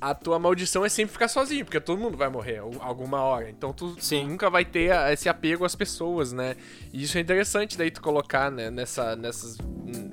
[0.00, 3.50] A tua maldição é sempre ficar sozinho, porque todo mundo vai morrer alguma hora.
[3.50, 4.28] Então tu Sim.
[4.28, 6.54] nunca vai ter esse apego às pessoas, né?
[6.92, 9.58] E isso é interessante daí tu colocar, né, nessa, nessas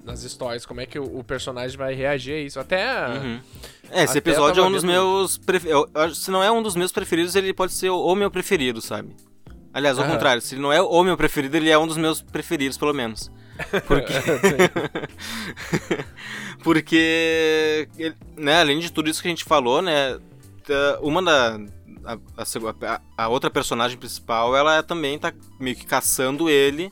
[0.03, 2.59] nas histórias, como é que o, o personagem vai reagir a isso.
[2.59, 3.07] Até.
[3.09, 3.41] Uhum.
[3.91, 5.37] É, esse episódio é um dos meus.
[5.37, 6.17] Preferidos.
[6.23, 9.15] Se não é um dos meus preferidos, ele pode ser o meu preferido, sabe?
[9.73, 12.21] Aliás, ao contrário, se ele não é o meu preferido, ele é um dos meus
[12.21, 13.29] preferidos, pelo menos.
[13.85, 14.13] Porque.
[16.63, 17.87] Porque.
[18.37, 20.17] Né, além de tudo isso que a gente falou, né?
[21.01, 21.59] Uma da.
[22.05, 26.91] A, a, a, outra personagem principal, ela também tá meio que caçando ele,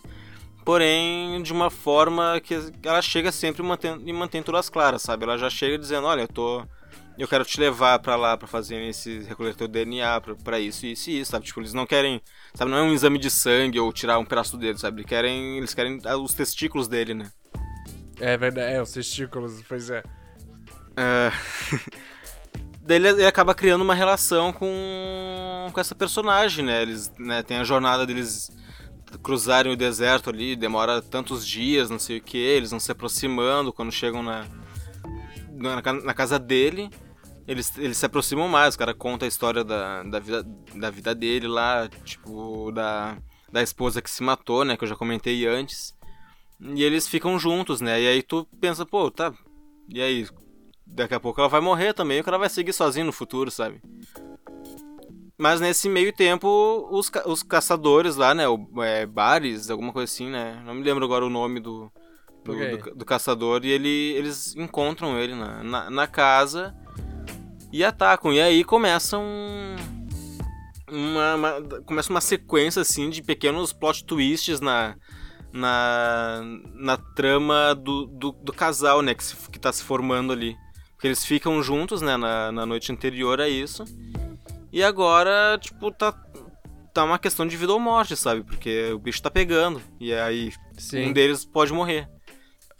[0.66, 5.24] porém de uma forma que ela chega sempre e mantém, e mantém todas claras, sabe?
[5.24, 6.64] Ela já chega dizendo: Olha, eu tô
[7.18, 11.10] eu quero te levar para lá para fazer esse recolher teu DNA para isso, isso
[11.10, 11.46] e isso, sabe?
[11.46, 12.22] Tipo, eles não querem,
[12.54, 15.02] sabe, não é um exame de sangue ou tirar um pedaço do dedo, sabe?
[15.02, 17.32] Eles querem, eles querem os testículos dele, né?
[18.20, 20.04] É verdade, é, os testículos, pois é.
[20.98, 21.32] É...
[22.82, 26.82] Daí ele acaba criando uma relação com, com essa personagem, né?
[26.82, 28.52] Eles né, tem a jornada deles
[29.22, 33.72] cruzarem o deserto ali, demora tantos dias, não sei o que, eles vão se aproximando
[33.72, 34.46] quando chegam na,
[35.52, 36.90] na, na casa dele
[37.48, 40.44] eles, eles se aproximam mais, o cara conta a história da, da, vida,
[40.76, 43.18] da vida dele lá, tipo, da,
[43.52, 45.94] da esposa que se matou, né, que eu já comentei antes.
[46.60, 49.34] E eles ficam juntos, né, e aí tu pensa, pô, tá,
[49.90, 50.28] e aí,
[50.86, 53.82] daqui a pouco ela vai morrer também, o cara vai seguir sozinho no futuro, sabe?
[55.38, 60.30] Mas nesse meio tempo, os, os caçadores lá, né, o, é, bares, alguma coisa assim,
[60.30, 61.92] né, não me lembro agora o nome do,
[62.46, 66.74] do, do, do caçador, e ele, eles encontram ele na, na, na casa
[67.74, 68.32] e atacam.
[68.32, 69.26] E aí começam
[70.90, 74.96] uma, uma, começa uma sequência assim de pequenos plot twists na
[75.54, 76.42] na,
[76.74, 80.58] na trama do, do, do casal, né, que, se, que tá se formando ali.
[80.94, 83.86] Porque eles ficam juntos, né, na, na noite anterior a isso.
[84.72, 86.12] E agora, tipo, tá,
[86.92, 88.44] tá uma questão de vida ou morte, sabe?
[88.44, 89.80] Porque o bicho tá pegando.
[90.00, 91.10] E aí Sim.
[91.10, 92.10] um deles pode morrer.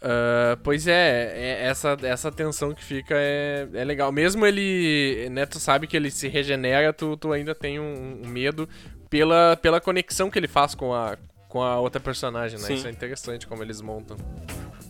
[0.04, 4.12] Uh, pois é, é, essa, essa tensão que fica é, é legal.
[4.12, 8.28] Mesmo ele, né, tu sabe que ele se regenera, tu, tu ainda tem um, um
[8.28, 8.68] medo
[9.08, 11.16] pela, pela conexão que ele faz com a,
[11.48, 12.66] com a outra personagem, né?
[12.66, 12.74] Sim.
[12.74, 14.18] Isso é interessante como eles montam.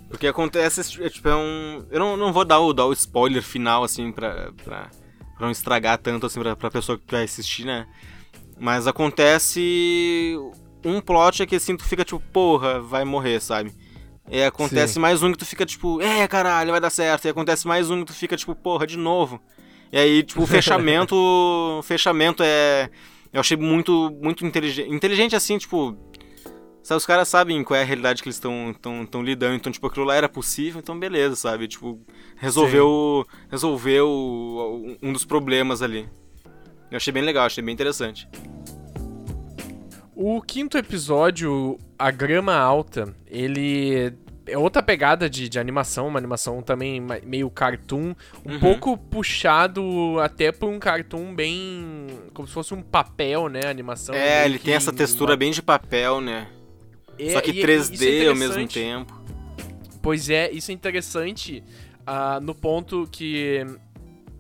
[0.08, 1.86] Porque acontece, é, tipo, é um...
[1.92, 4.90] Eu não, não vou dar o, dar o spoiler final, assim, pra, pra,
[5.36, 7.86] pra não estragar tanto, assim, pra, pra pessoa que vai assistir, né?
[8.58, 10.36] Mas acontece
[10.84, 13.72] um plot é que, assim, tu fica tipo, porra, vai morrer, sabe?
[14.30, 15.00] E acontece Sim.
[15.00, 17.26] mais um que tu fica tipo, é, caralho, vai dar certo.
[17.26, 19.40] E acontece mais um que tu fica tipo, porra, de novo.
[19.92, 21.14] E aí, tipo, o fechamento.
[21.78, 22.90] o fechamento é.
[23.32, 24.92] Eu achei muito, muito inteligente.
[24.92, 25.96] Inteligente assim, tipo.
[26.82, 29.54] Sabe, os caras sabem qual é a realidade que eles estão tão, tão lidando.
[29.54, 31.68] Então, tipo, aquilo lá era possível, então beleza, sabe?
[31.68, 32.00] Tipo,
[32.36, 33.26] resolveu.
[33.30, 33.46] Sim.
[33.50, 36.08] Resolveu um dos problemas ali.
[36.90, 38.28] Eu achei bem legal, achei bem interessante.
[40.14, 44.12] O quinto episódio, A Grama Alta, ele
[44.46, 48.60] é outra pegada de, de animação, uma animação também meio cartoon, um uhum.
[48.60, 52.06] pouco puxado até por um cartoon bem.
[52.32, 53.62] como se fosse um papel, né?
[53.66, 54.14] A animação.
[54.14, 55.36] É, ele tem essa textura uma...
[55.36, 56.48] bem de papel, né?
[57.18, 59.22] É, Só que 3D é ao mesmo tempo.
[60.02, 61.62] Pois é, isso é interessante
[62.00, 63.64] uh, no ponto que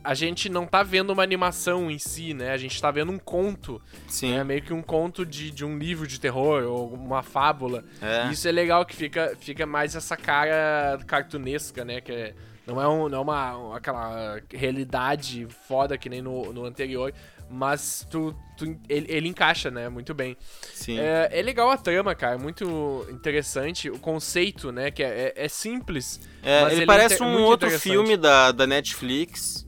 [0.04, 2.52] a gente não tá vendo uma animação em si, né?
[2.52, 3.80] A gente tá vendo um conto.
[4.06, 4.34] Sim.
[4.34, 4.44] Né?
[4.44, 7.82] Meio que um conto de, de um livro de terror ou uma fábula.
[8.02, 8.30] É.
[8.30, 12.02] Isso é legal que fica, fica mais essa cara cartunesca, né?
[12.02, 12.34] Que é,
[12.66, 17.12] não é, um, não é uma, aquela realidade foda que nem no, no anterior,
[17.48, 19.88] mas tu, tu ele, ele, encaixa, né?
[19.88, 20.36] Muito bem.
[20.74, 20.98] Sim.
[20.98, 22.34] É, é, legal a trama, cara.
[22.34, 23.88] É muito interessante.
[23.88, 24.90] O conceito, né?
[24.90, 26.20] Que é, é, é simples.
[26.42, 29.63] É, ele, ele, parece um outro filme da, da Netflix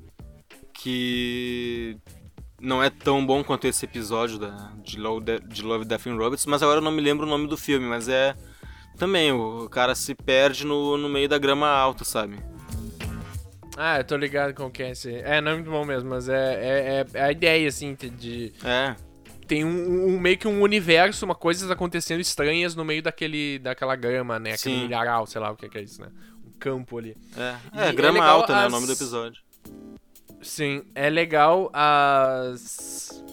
[0.87, 1.99] que
[2.61, 6.47] não é tão bom quanto esse episódio da, de, Love, de Love, Death and Robots,
[6.47, 8.37] mas agora eu não me lembro o nome do filme, mas é
[8.97, 12.39] também, o cara se perde no, no meio da grama alta, sabe?
[13.77, 15.13] Ah, eu tô ligado com o que é esse.
[15.17, 18.53] É, não é muito bom mesmo, mas é, é, é a ideia, assim, de...
[18.65, 18.95] É.
[19.49, 23.97] Tem um, um, meio que um universo, uma coisas acontecendo estranhas no meio daquele, daquela
[23.97, 24.53] grama, né?
[24.53, 24.83] Aquele Sim.
[24.85, 26.09] milharal, sei lá o que é isso, né?
[26.47, 27.17] Um campo ali.
[27.37, 28.63] É, é grama é alta, as...
[28.63, 28.69] né?
[28.69, 29.43] O nome do episódio.
[30.41, 33.25] Sim, é legal as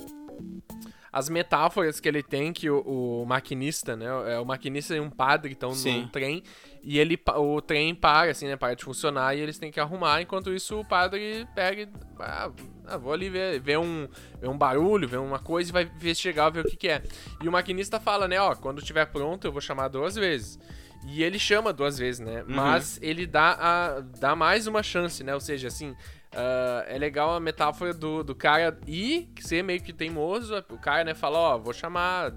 [1.14, 2.80] as metáforas que ele tem que o,
[3.22, 4.08] o maquinista, né?
[4.34, 6.42] É o maquinista e um padre estão num trem
[6.82, 10.24] e ele o trem para assim, né, para de funcionar e eles têm que arrumar,
[10.24, 11.90] enquanto isso o padre pega e
[12.20, 12.52] ah,
[12.88, 14.08] ah, vou ali ver, ver um
[14.42, 17.04] ver um barulho, ver uma coisa e vai investigar, ver o que que é.
[17.44, 20.60] E o maquinista fala, né, ó, quando estiver pronto eu vou chamar duas vezes.
[21.06, 22.44] E ele chama duas vezes, né?
[22.44, 22.56] Uhum.
[22.56, 25.34] Mas ele dá, a, dá mais uma chance, né?
[25.34, 25.94] Ou seja, assim,
[26.34, 30.56] Uh, é legal a metáfora do, do cara ir ser meio que teimoso.
[30.70, 32.32] O cara, né, fala, ó, oh, vou chamar,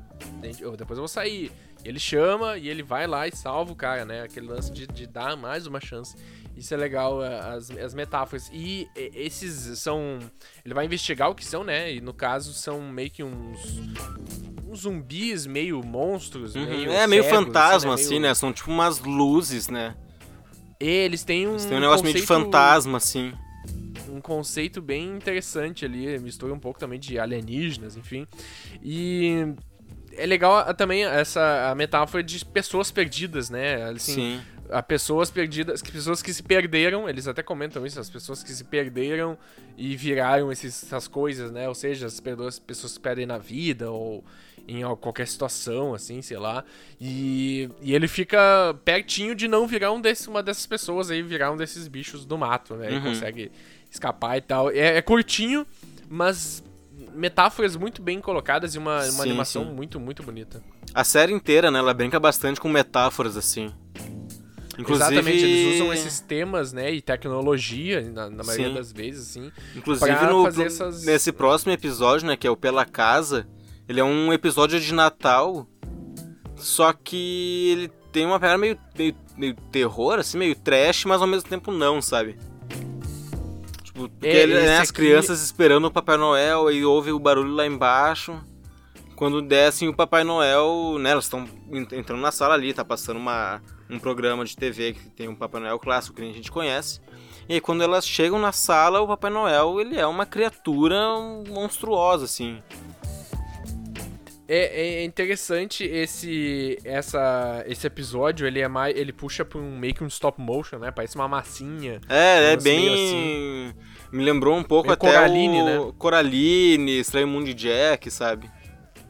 [0.77, 1.51] depois eu vou sair.
[1.83, 4.23] E ele chama e ele vai lá e salva o cara, né?
[4.23, 6.15] Aquele lance de, de dar mais uma chance.
[6.55, 8.51] Isso é legal, as, as metáforas.
[8.53, 10.19] E esses são.
[10.65, 11.95] Ele vai investigar o que são, né?
[11.95, 13.81] E no caso são meio que uns.
[14.67, 16.55] uns zumbis, meio monstros.
[16.55, 16.67] Uhum.
[16.67, 18.11] Meio é, meio cegos, fantasma, assim, né?
[18.11, 18.17] Meio...
[18.17, 18.35] assim, né?
[18.35, 19.95] São tipo umas luzes, né?
[20.81, 21.53] Eles têm um.
[21.53, 22.15] Eles têm um negócio conceito...
[22.15, 23.33] meio de fantasma, assim
[24.17, 28.27] um conceito bem interessante ali, mistura um pouco também de alienígenas, enfim.
[28.83, 29.55] E
[30.13, 33.85] é legal também essa a metáfora de pessoas perdidas, né?
[33.85, 34.41] Assim, Sim.
[34.69, 38.65] A pessoas perdidas, pessoas que se perderam, eles até comentam isso, as pessoas que se
[38.65, 39.39] perderam
[39.77, 41.69] e viraram esses, essas coisas, né?
[41.69, 44.25] Ou seja, as pessoas, pessoas se perdem na vida ou
[44.69, 46.65] em qualquer situação, assim, sei lá.
[47.01, 51.53] E, e ele fica pertinho de não virar um desse, uma dessas pessoas aí, virar
[51.53, 52.89] um desses bichos do mato, né?
[52.89, 53.05] Ele uhum.
[53.05, 53.53] consegue
[53.97, 54.71] escapar e tal.
[54.71, 55.67] É, é curtinho,
[56.09, 56.63] mas
[57.15, 59.73] metáforas muito bem colocadas e uma, uma sim, animação sim.
[59.73, 60.63] muito, muito bonita.
[60.95, 63.73] A série inteira, né, ela brinca bastante com metáforas, assim.
[64.79, 65.15] Inclusive...
[65.15, 68.75] Exatamente, eles usam esses temas, né, e tecnologia, na, na maioria sim.
[68.75, 69.51] das vezes, assim.
[69.75, 71.05] Inclusive, no, essas...
[71.05, 73.49] nesse próximo episódio, né, que é o Pela Casa,
[73.89, 75.67] ele é um episódio de Natal,
[76.57, 81.27] só que ele tem uma pegada meio, meio, meio terror, assim, meio trash, mas ao
[81.27, 82.39] mesmo tempo não, sabe?
[83.97, 87.55] Tipo, porque é, ele, né, as crianças esperando o Papai Noel e ouve o barulho
[87.55, 88.39] lá embaixo.
[89.15, 93.63] Quando descem o Papai Noel, né, elas estão entrando na sala ali, tá passando uma,
[93.89, 97.01] um programa de TV que tem um Papai Noel clássico que a gente conhece.
[97.49, 100.99] E aí, quando elas chegam na sala, o Papai Noel, ele é uma criatura
[101.49, 102.63] monstruosa, assim.
[104.49, 109.95] É, é, interessante esse essa esse episódio, ele é mais ele puxa para um meio
[109.95, 110.91] que um stop motion, né?
[110.91, 112.01] Parece uma massinha.
[112.09, 113.75] É, é bem assim.
[114.13, 115.93] me lembrou um pouco até Coraline, o né?
[115.99, 118.49] Coraline, Estranho Mundo de Jack, sabe?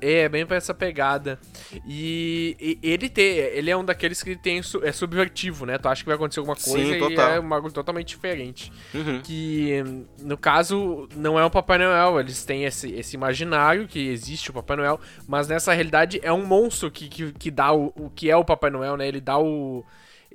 [0.00, 1.38] É, bem pra essa pegada.
[1.86, 5.78] E, e ele tem, ele é um daqueles que tem é subvertivo, né?
[5.78, 7.30] Tu acha que vai acontecer alguma coisa Sim, e total.
[7.30, 8.72] é um bagulho totalmente diferente.
[8.94, 9.22] Uhum.
[9.22, 9.82] Que,
[10.20, 12.20] no caso, não é o Papai Noel.
[12.20, 16.44] Eles têm esse, esse imaginário que existe o Papai Noel, mas nessa realidade é um
[16.44, 19.08] monstro que, que, que dá o, o que é o Papai Noel, né?
[19.08, 19.84] Ele dá o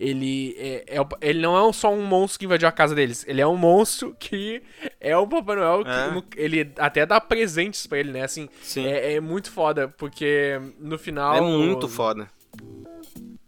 [0.02, 3.24] ele, é, é ele não é só um monstro que invadiu a casa deles.
[3.28, 4.64] Ele é um monstro que
[5.00, 5.84] é o Papai Noel.
[5.86, 6.12] É.
[6.12, 8.24] no- ele até dá presentes pra ele, né?
[8.24, 8.86] Assim, Sim.
[8.88, 11.36] é, é muito foda, porque no final.
[11.36, 12.28] É muito foda.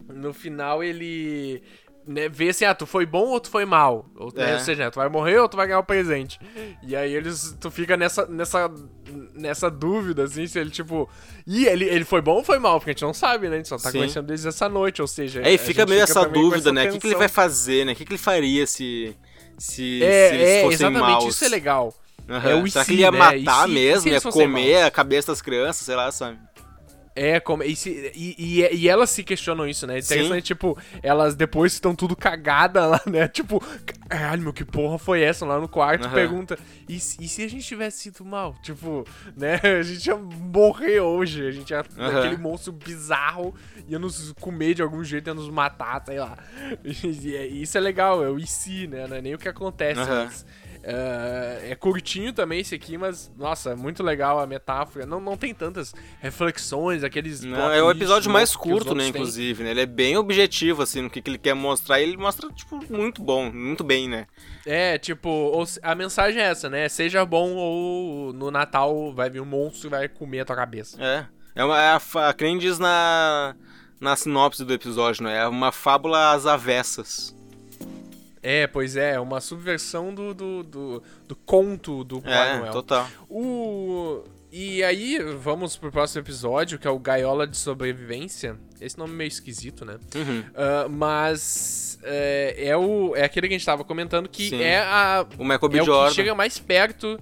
[0.08, 1.60] No final ele.
[2.06, 4.04] Né, vê assim, ah, tu foi bom ou tu foi mal?
[4.16, 4.54] Ou, né, É.
[4.54, 6.38] ou seja, tu vai morrer ou tu vai ganhar o presente.
[6.82, 7.56] E aí eles.
[7.58, 8.26] Tu fica nessa.
[8.26, 8.70] nessa.
[9.34, 11.08] nessa dúvida, assim, se ele, tipo.
[11.46, 12.78] Ih, ele, ele foi bom ou foi mal?
[12.78, 13.54] Porque a gente não sabe, né?
[13.54, 13.98] A gente só tá Sim.
[13.98, 15.40] conhecendo eles essa noite, ou seja.
[15.42, 16.88] É, e fica meio essa também com dúvida, essa né?
[16.88, 17.92] O que, que ele vai fazer, né?
[17.92, 19.16] O que, que ele faria se.
[19.56, 21.34] Se, É, se eles é, fossem exatamente, maus.
[21.34, 21.94] isso é legal.
[22.28, 22.50] Aham.
[22.50, 23.18] É o Será se, que ele ia né?
[23.18, 24.10] matar se- mesmo?
[24.10, 24.86] ia comer maus?
[24.86, 26.38] a cabeça das crianças, sei lá, sabe?
[27.16, 29.98] É, como, e, se- e, e, e elas se questionam isso, né?
[29.98, 33.28] Interessante, tipo, elas depois estão tudo cagada lá, né?
[33.34, 33.62] Tipo,
[34.08, 35.46] caralho, meu, que porra foi essa?
[35.46, 36.14] Lá no quarto, Aham.
[36.14, 38.56] pergunta, e, se- e se a gente tivesse sido mal?
[38.62, 39.60] Tipo, né?
[39.78, 42.18] A gente ia morrer hoje, a gente ia, Aham.
[42.18, 43.54] aquele monstro bizarro
[43.88, 46.36] ia nos comer de algum jeito, ia nos matar, sei lá.
[46.84, 49.06] E, e é- isso é legal, é o e se, né?
[49.06, 50.24] Não é nem o que acontece, Aham.
[50.24, 50.44] mas...
[50.86, 55.06] É, é curtinho também esse aqui, mas, nossa, é muito legal a metáfora.
[55.06, 57.42] Não, não tem tantas reflexões, aqueles.
[57.42, 59.70] Não, é o episódio mais curto, né, inclusive, né?
[59.70, 62.00] Ele é bem objetivo, assim, no que, que ele quer mostrar.
[62.00, 64.26] E ele mostra, tipo, muito bom, muito bem, né?
[64.66, 66.86] É, tipo, a mensagem é essa, né?
[66.88, 71.02] Seja bom ou no Natal vai vir um monstro e vai comer a tua cabeça.
[71.02, 71.26] É.
[71.54, 73.54] É, uma, é a, que nem diz na,
[74.00, 75.38] na sinopse do episódio, né?
[75.38, 77.34] É uma fábula às avessas.
[78.46, 82.72] É, pois é, é uma subversão do, do, do, do conto do Papai É, Noel.
[82.72, 83.08] total.
[83.30, 84.22] O.
[84.52, 88.56] E aí, vamos pro próximo episódio, que é o Gaiola de Sobrevivência.
[88.80, 89.96] Esse nome é meio esquisito, né?
[90.14, 90.44] Uhum.
[90.54, 94.60] Ah, mas é, é, o, é aquele que a gente tava comentando que Sim.
[94.62, 95.26] é a.
[95.38, 95.78] O Michael B.
[95.78, 96.08] É o Jordan.
[96.10, 97.18] que chega mais perto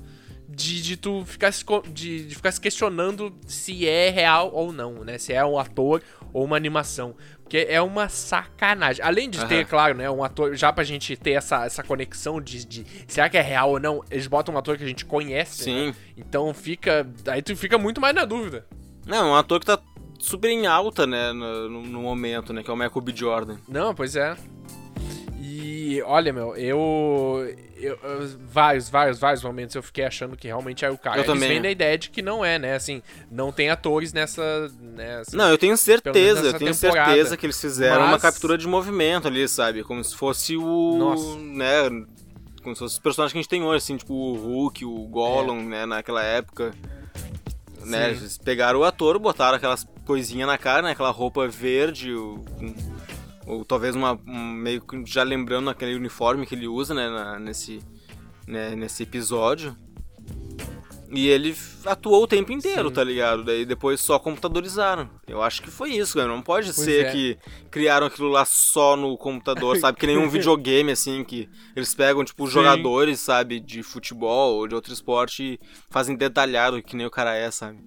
[0.49, 5.03] de, de tu ficar se, de, de ficar se questionando se é real ou não,
[5.05, 5.17] né?
[5.17, 6.03] Se é um ator
[6.35, 7.15] ou uma animação.
[7.53, 9.05] Porque é uma sacanagem.
[9.05, 9.65] Além de ter, Aham.
[9.67, 13.37] claro, né, um ator, já pra gente ter essa, essa conexão de, de será que
[13.37, 15.93] é real ou não, eles botam um ator que a gente conhece, né?
[15.93, 15.99] Sim.
[16.17, 17.07] Então fica.
[17.27, 18.67] Aí tu fica muito mais na dúvida.
[19.07, 19.79] Não, um ator que tá
[20.19, 22.63] super em alta, né, no, no- no momento, né?
[22.63, 23.13] Que é o Michael B.
[23.15, 23.59] Jordan.
[23.69, 24.35] Não, pois é.
[26.03, 30.85] E olha, meu, eu, eu- eu- Vários, vários, vários momentos eu fiquei achando que realmente
[30.85, 31.17] é o cara.
[31.19, 31.49] Eu Eles também.
[31.49, 32.75] vêm da ideia de que não é, né?
[32.75, 34.71] Assim, não tem atores nessa.
[34.81, 37.11] nessa Não, eu tenho certeza, eu tenho temporada.
[37.11, 39.83] certeza que eles fizeram uma Mas- captura de movimento ali, sabe?
[39.85, 40.97] Como se fosse o.
[40.99, 41.37] Nossa.
[41.39, 42.05] né?
[42.63, 45.07] Como se fosse os personagens que a gente tem hoje, assim, tipo o Hulk, o
[45.09, 45.85] Gollum, né?
[45.87, 46.73] Naquela época.
[47.85, 48.07] Né?
[48.07, 48.11] É.
[48.11, 50.93] Eles pegaram o ator, botaram aquelas coisinhas na cara, né?
[50.93, 52.45] Aquela roupa verde, o,
[53.53, 54.13] ou talvez uma.
[54.27, 57.09] um- meio que já lembrando aquele uniforme que ele usa, né?
[57.09, 57.81] na- nesse,
[58.47, 58.75] né?
[58.77, 59.77] nesse episódio.
[61.15, 62.95] E ele atuou o tempo inteiro, Sim.
[62.95, 63.45] tá ligado?
[63.45, 65.11] Daí depois só computadorizaram.
[65.29, 66.27] Eu acho que foi isso, cara.
[66.27, 67.13] Não pode ser é.
[67.13, 67.39] que
[67.71, 69.99] criaram aquilo lá só no computador, sabe?
[69.99, 72.53] Que nem um videogame, assim, que eles pegam, tipo, Sim.
[72.55, 75.61] jogadores, sabe, de futebol ou de outro esporte e
[75.91, 77.79] fazem detalhado que nem o cara é, sabe?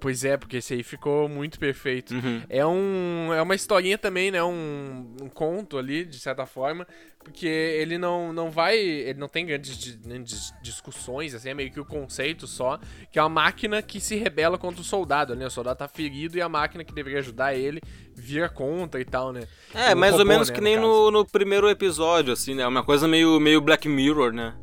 [0.00, 2.14] Pois é, porque esse aí ficou muito perfeito.
[2.14, 2.42] Uhum.
[2.48, 4.42] É, um, é uma historinha também, né?
[4.42, 6.86] Um, um conto ali, de certa forma.
[7.22, 8.78] Porque ele não, não vai.
[8.78, 12.80] Ele não tem grandes grandes discussões, assim, é meio que o conceito só.
[13.12, 15.46] Que é uma máquina que se rebela contra o soldado, né?
[15.46, 17.82] O soldado tá ferido e a máquina que deveria ajudar ele
[18.14, 19.42] vira contra e tal, né?
[19.74, 22.66] É, mais ou robô, menos né, que no nem no, no primeiro episódio, assim, né?
[22.66, 24.54] Uma coisa meio, meio Black Mirror, né?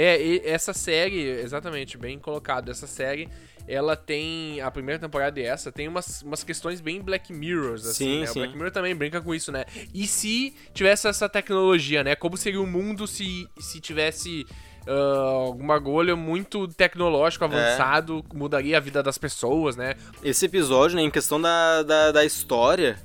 [0.00, 2.70] É, essa série, exatamente, bem colocado.
[2.70, 3.28] Essa série,
[3.66, 4.60] ela tem.
[4.60, 8.26] A primeira temporada e essa tem umas, umas questões bem Black Mirrors, assim, Sim, né?
[8.26, 8.38] sim.
[8.38, 9.64] O Black Mirror também brinca com isso, né?
[9.92, 12.14] E se tivesse essa tecnologia, né?
[12.14, 14.46] Como seria o mundo se, se tivesse.
[14.86, 19.96] ah, algum bagulho muito tecnológico, avançado, mudaria a vida das pessoas, né?
[20.22, 22.96] Esse episódio, né, em questão da, da, da história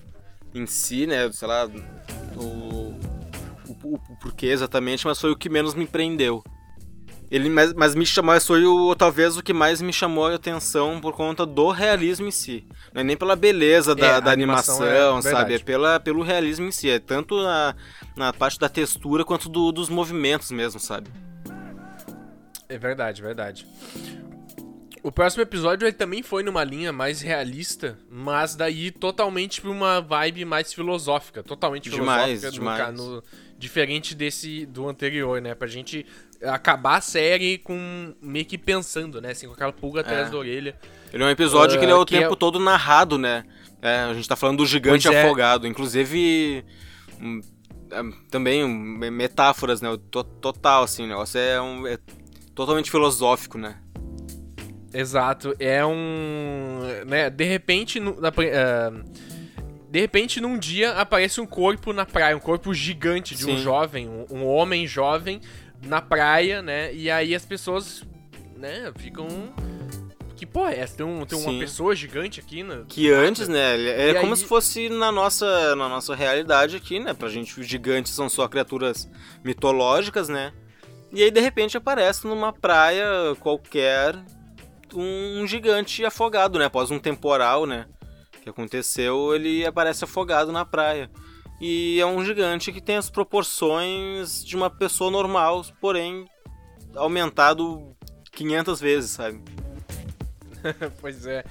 [0.54, 1.68] em si, né, sei lá,
[2.36, 2.94] o,
[3.66, 6.44] o, o porquê exatamente, mas foi o que menos me prendeu.
[7.34, 11.02] Ele, mas, mas me chamou, foi o, talvez o que mais me chamou a atenção
[11.02, 12.64] por conta do realismo em si.
[12.94, 15.56] Não é nem pela beleza da, É, da animação animação, é sabe?
[15.56, 16.92] É pela, pelo realismo em si.
[16.92, 17.76] É tanto na,
[18.16, 21.10] na parte da textura quanto do- dos movimentos mesmo, sabe?
[22.70, 23.66] É verdade, verdade.
[25.02, 30.00] O próximo episódio ele também foi numa linha mais realista, mas daí totalmente pra uma
[30.02, 32.96] vibe mais filosófica, totalmente Demais, filosófica, demais.
[32.98, 33.24] no-
[33.58, 35.56] diferente desse do anterior, né?
[35.56, 36.06] Pra gente
[36.46, 39.32] acabar a série com meio que pensando, né?
[39.32, 40.32] Assim, com aquela pulga atrás É.
[40.32, 40.76] da orelha.
[41.12, 43.44] Ele é um episódio Ah, que ele é o que tempo é- todo narrado, né?
[43.82, 45.24] É, a gente tá falando do gigante Pois é.
[45.24, 45.68] afogado.
[45.68, 46.64] Inclusive,
[47.92, 49.90] é, também hum, metáforas, né?
[50.42, 51.98] Total, assim, o negócio é, um, é
[52.56, 53.78] totalmente filosófico, né?
[54.94, 55.56] Exato.
[55.60, 56.80] É um.
[57.08, 58.00] Né, de repente.
[58.00, 59.04] no- na ah,
[59.90, 63.62] de repente, num dia, aparece um corpo na praia, um corpo gigante de um Sim.
[63.64, 65.40] jovem, um, um homem jovem
[65.86, 66.94] na praia, né?
[66.94, 68.04] E aí as pessoas,
[68.58, 69.28] né, ficam.
[70.36, 70.98] Que porra é essa?
[70.98, 72.84] Tem, um, tem uma pessoa gigante aqui, né?
[72.90, 73.78] Que antes, né?
[73.80, 77.14] É E como aí- se fosse na nossa, na nossa realidade aqui, né?
[77.14, 79.10] Pra gente, os gigantes são só criaturas
[79.44, 80.52] mitológicas, né?
[81.14, 83.06] E aí, de repente, aparece numa praia
[83.40, 84.16] qualquer
[84.94, 86.66] um gigante afogado, né?
[86.66, 87.86] Após um temporal, né?
[88.42, 91.10] Que aconteceu, ele aparece afogado na praia.
[91.62, 96.26] E é um gigante que tem as proporções de uma pessoa normal, porém
[96.96, 97.96] aumentado
[98.32, 99.42] 500 vezes, sabe?
[101.02, 101.44] pois é.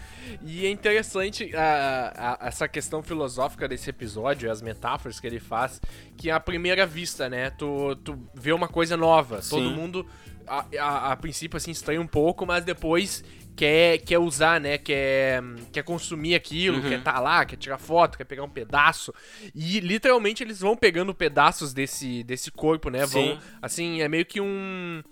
[0.42, 5.80] E é interessante a, a- essa questão filosófica desse episódio, as metáforas que ele faz,
[6.16, 9.36] que à primeira vista, né, tu, tu vê uma coisa nova.
[9.36, 9.74] Todo Sim.
[9.74, 10.07] mundo,
[10.46, 13.22] a, a, a princípio, assim, estranha um pouco, mas depois
[13.57, 15.42] quer, quer usar, né, quer,
[15.72, 16.88] quer consumir aquilo, Uhum.
[16.88, 19.12] quer tá lá, quer tirar foto, quer pegar um pedaço.
[19.55, 23.38] E literalmente eles vão pegando pedaços desse, desse corpo, né, vão, Sim.
[23.61, 25.03] assim, é meio que um...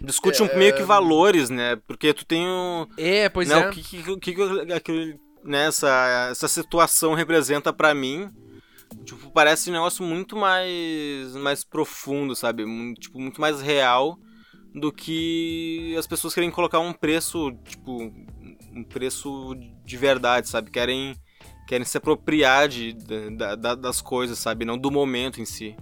[0.00, 1.76] Discute um, meio que valores, né?
[1.86, 3.68] Porque tu tem um, É, pois né, é.
[3.68, 8.28] O que, que, que, que aquele, né, essa, essa situação representa pra mim?
[9.04, 12.64] Tipo, parece um negócio muito mais, mais profundo, sabe?
[12.94, 14.18] Tipo, muito mais real
[14.74, 18.12] do que as pessoas querem colocar um preço, tipo,
[18.72, 19.54] um preço
[19.84, 20.70] de verdade, sabe?
[20.70, 21.14] Querem,
[21.66, 22.92] querem se apropriar de,
[23.36, 24.64] da, da- das coisas, sabe?
[24.64, 25.76] Não do momento em si.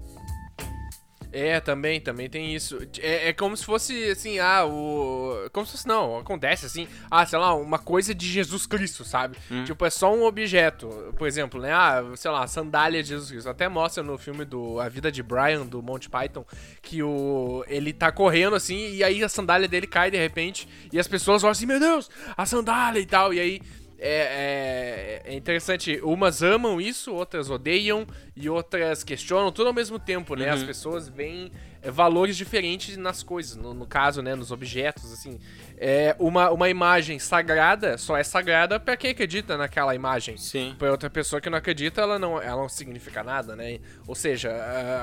[1.31, 2.79] É, também, também tem isso.
[3.01, 5.49] É, é como se fosse, assim, ah, o...
[5.53, 9.37] Como se fosse, não, acontece, assim, ah, sei lá, uma coisa de Jesus Cristo, sabe?
[9.51, 9.65] Hum.
[9.65, 10.89] Tipo, é só um objeto.
[11.19, 13.51] Por exemplo, né, ah, sei lá, sandália de Jesus Cristo.
[13.51, 16.45] Até mostra no filme do A Vida de Brian, do Monty Python,
[16.81, 17.63] que o...
[17.69, 21.45] ele tá correndo, assim, e aí a sandália dele cai de repente, e as pessoas
[21.45, 23.61] olham assim, meu Deus, a sandália e tal, e aí...
[24.01, 29.99] É, é- é interessante, umas amam isso, outras odeiam e outras questionam, tudo ao mesmo
[29.99, 30.49] tempo, né?
[30.51, 30.67] As Uhum.
[30.67, 35.39] pessoas veem é, valores diferentes nas coisas, no, no caso, né, nos objetos, assim.
[35.77, 40.37] É, uma, uma imagem sagrada só é sagrada pra quem acredita naquela imagem.
[40.37, 40.75] Sim.
[40.77, 43.79] Pra outra pessoa que não acredita, ela não, ela não significa nada, né?
[44.09, 44.51] Ou seja,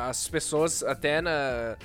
[0.10, 1.78] as pessoas até na.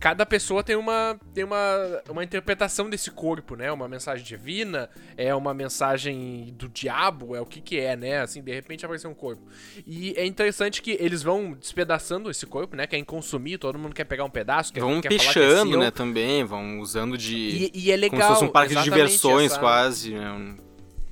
[0.00, 3.70] Cada pessoa tem uma, tem uma, uma interpretação desse corpo, né?
[3.72, 8.20] Uma mensagem divina, é uma mensagem do diabo, é o que que é, né?
[8.20, 9.42] Assim, de repente apareceu um corpo.
[9.86, 12.86] E é interessante que eles vão despedaçando esse corpo, né?
[12.86, 15.80] Querem consumir, todo mundo quer pegar um pedaço, quer, Vão quer é pichando, seu.
[15.80, 17.36] né, também, vão usando de...
[17.36, 18.10] E, e é legal.
[18.20, 20.56] como se fosse um parque de diversões, essa- quase, né?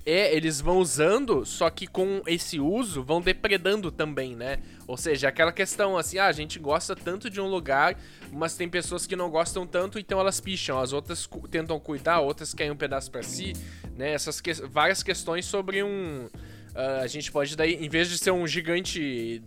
[0.08, 4.58] É, eles vão usando, só que com esse uso vão depredando também, né?
[4.86, 7.98] Ou seja, aquela questão assim, ah, a gente gosta tanto de um lugar,
[8.32, 10.78] mas tem pessoas que não gostam tanto, então elas picham.
[10.78, 13.52] As outras cu- tentam cuidar, outras querem um pedaço pra si,
[13.96, 14.12] né?
[14.12, 16.28] Essas que- várias questões sobre um.
[16.72, 19.42] ah, a gente pode daí, em vez de ser um gigante.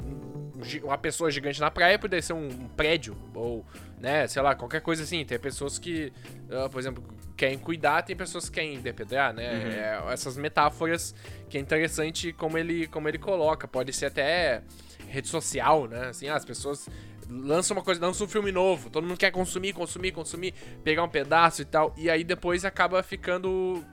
[0.57, 3.65] um gi- Uma pessoa gigante na praia, poderia ser um prédio, ou,
[3.99, 5.23] né, sei lá, qualquer coisa assim.
[5.25, 6.11] Tem pessoas que,
[6.51, 7.03] ah, por exemplo,
[7.35, 9.51] querem cuidar, tem pessoas que querem depredar, né?
[9.53, 10.09] Uhum.
[10.09, 11.13] É, essas metáforas
[11.49, 13.67] que é interessante como ele, como ele coloca.
[13.67, 14.61] Pode ser até
[15.07, 16.07] rede social, né?
[16.07, 16.87] Assim, ah, as pessoas
[17.29, 20.51] lançam uma coisa, lançam um filme novo, todo mundo quer consumir, consumir, consumir,
[20.83, 23.83] pegar um pedaço e tal, e aí depois acaba ficando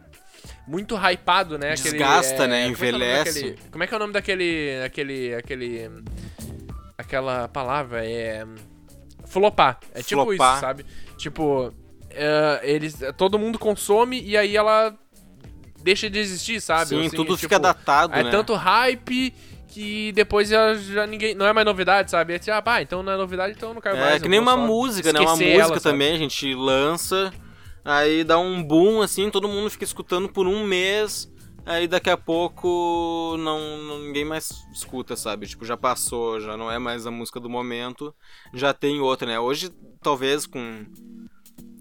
[0.67, 1.75] muito hypado, né?
[1.75, 2.63] Desgasta, né?
[2.63, 3.43] como é é Envelhece.
[3.43, 5.91] daquele- Como é que é o nome daquele, aquele, aquele,
[6.97, 8.45] aquela palavra é
[9.27, 9.79] flopar.
[9.95, 10.53] É tipo Flopar.
[10.53, 10.87] isso, sabe?
[11.17, 11.73] Tipo,
[12.11, 14.95] é, eles, todo mundo consome e aí ela
[15.83, 16.89] deixa de existir, sabe?
[16.89, 18.31] Sim, Assim, tudo tipo, fica datado, É né?
[18.31, 19.33] tanto hype
[19.69, 21.35] que depois já, já ninguém.
[21.35, 22.35] Não é mais novidade, sabe?
[22.35, 24.17] É tipo, ah, pá, então não é novidade, então eu não quero mais.
[24.17, 25.21] É que nem uma música, né?
[25.21, 27.33] Uma música ela, também, a gente lança,
[27.85, 31.31] aí dá um boom, assim, todo mundo fica escutando por um mês,
[31.67, 35.47] aí daqui a pouco não, ninguém mais escuta, sabe?
[35.47, 38.15] Tipo, já passou, já não é mais a música do momento,
[38.55, 39.41] já tem outra, né?
[39.41, 40.87] Hoje, talvez, com,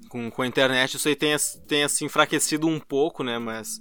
[0.10, 3.38] com, com a internet, isso aí tenha, tenha se enfraquecido um pouco, né?
[3.38, 3.80] Mas,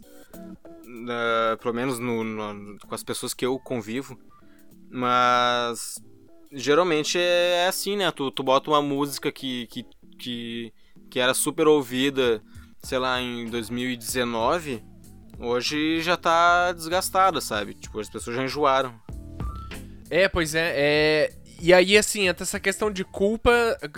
[1.09, 4.19] ah, pelo menos no, no- com as pessoas que eu convivo,
[4.91, 5.97] mas
[6.53, 8.11] geralmente é assim, né?
[8.13, 9.87] Tu, tu bota uma música que, que,
[10.19, 10.73] que,
[11.11, 12.43] que era super ouvida,
[12.83, 14.85] sei lá, em 2019,
[15.39, 17.75] hoje já tá desgastada, sabe?
[17.75, 18.95] Tipo, as pessoas já enjoaram.
[20.11, 21.33] É, pois é, é.
[21.61, 23.51] e aí, assim, entra essa questão de culpa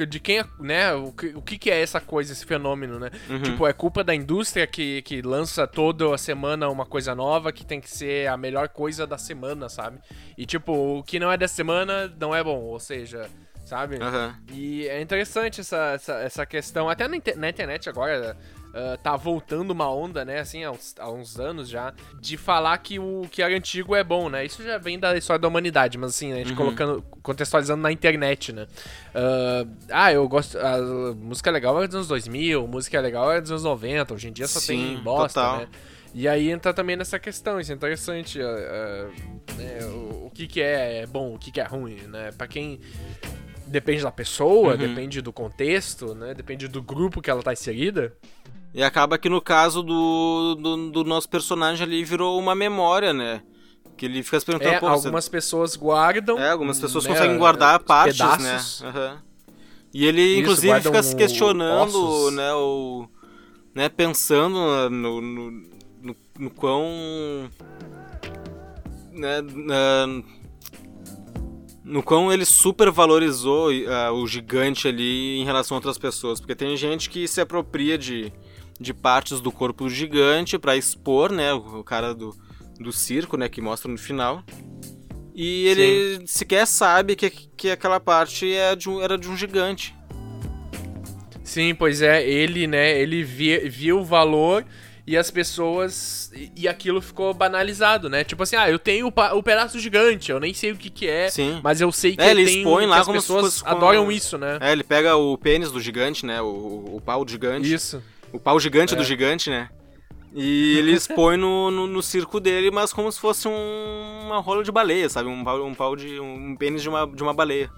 [0.08, 0.94] de quem, é, né?
[0.94, 3.10] O que, o que é essa coisa, esse fenômeno, né?
[3.28, 3.42] Uhum.
[3.42, 7.80] Tipo, é culpa da indústria que, que lança toda semana uma coisa nova que tem
[7.80, 9.98] que ser a melhor coisa da semana, sabe?
[10.38, 13.28] E, tipo, o que não é da semana não é bom, ou seja,
[13.66, 13.96] sabe?
[14.00, 14.36] Aham.
[14.52, 16.88] E é interessante essa, essa, essa questão.
[16.88, 18.36] Até na, inter- na internet agora
[18.78, 20.40] ah, tá voltando uma onda, né?
[20.40, 24.04] Assim, há uns, há uns anos já, de falar que o que era antigo é
[24.04, 24.44] bom, né?
[24.44, 28.52] Isso já vem da história da humanidade, mas assim, a gente colocando, contextualizando na internet,
[28.52, 28.66] né?
[29.14, 30.58] Ah, ah, eu gosto.
[30.58, 30.76] A
[31.16, 34.46] música legal era dos anos 2000, música legal era dos anos 90, hoje em dia
[34.46, 35.58] só Sim, tem bosta, total.
[35.60, 35.68] né?
[36.14, 38.40] E aí entra também nessa questão, isso é interessante.
[38.40, 42.30] ah, ah, né, o, o que, que é bom, o que, que é ruim, né?
[42.36, 42.78] Pra quem
[43.66, 44.78] depende da pessoa, Uhum.
[44.78, 46.34] depende do contexto, né?
[46.34, 48.12] Depende do grupo que ela tá inserida.
[48.76, 53.42] E acaba que no caso do, do, do nosso personagem ali virou uma memória, né?
[53.96, 56.38] Que ele fica se perguntando, É, pô, você- algumas pessoas guardam.
[56.38, 58.82] É, algumas pessoas né, conseguem guardar partes, pedaços.
[58.82, 58.88] né?
[58.90, 59.22] Aham.
[59.94, 62.34] E ele, Isso, inclusive, fica se questionando, ossos.
[62.34, 63.08] né, o...
[63.74, 65.50] Né, pensando no, no,
[66.02, 66.84] no, no quão...
[69.12, 70.22] Né, na-
[71.82, 76.40] no quão ele super valorizou ah, o gigante ali em relação a outras pessoas.
[76.40, 78.32] Porque tem gente que se apropria de,
[78.80, 82.34] de partes do corpo do gigante pra expor, né, o, cara do,
[82.78, 84.42] do circo, né, que mostra no final.
[85.34, 89.94] E ele sequer sabe que, que aquela parte é de um- era de um gigante.
[91.44, 94.64] Sim, pois é, ele, né, ele vi- viu o valor
[95.06, 96.30] e as pessoas.
[96.56, 98.24] E, aquilo ficou banalizado, né?
[98.24, 101.06] Tipo assim, ah, eu tenho o, o pedaço gigante, eu nem sei o que, que
[101.06, 101.60] é, Sim.
[101.62, 104.10] mas eu sei que É, ele tem, expõe lá as como pessoas fosse com- adoram
[104.10, 104.58] isso, né?
[104.60, 106.42] É, ele pega o pênis do gigante, né?
[106.42, 107.72] O, o pau do gigante.
[107.72, 108.02] Isso.
[108.32, 108.96] O pau gigante É.
[108.96, 109.68] do gigante, né?
[110.34, 114.62] E ele expõe no, no, no circo dele, mas como se fosse um- uma rola
[114.62, 115.28] de baleia, sabe?
[115.28, 116.20] Um pau, um pau de.
[116.20, 117.70] um pênis de uma, de uma baleia.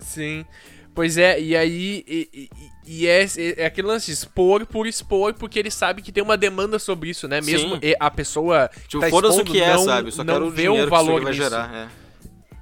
[0.00, 0.44] Sim.
[0.94, 2.04] Pois é, e aí.
[2.06, 2.50] E, e-
[2.84, 3.24] e é,
[3.56, 7.10] é aquele lance de expor por expor, porque ele sabe que tem uma demanda sobre
[7.10, 7.40] isso, né?
[7.40, 7.94] Mesmo Sim.
[7.98, 8.68] a pessoa.
[8.88, 10.10] Tipo, tá foda-se o que é, não, sabe?
[10.10, 11.42] Só não quero o vê o valor que vai nisso.
[11.44, 11.72] gerar.
[11.74, 12.01] É.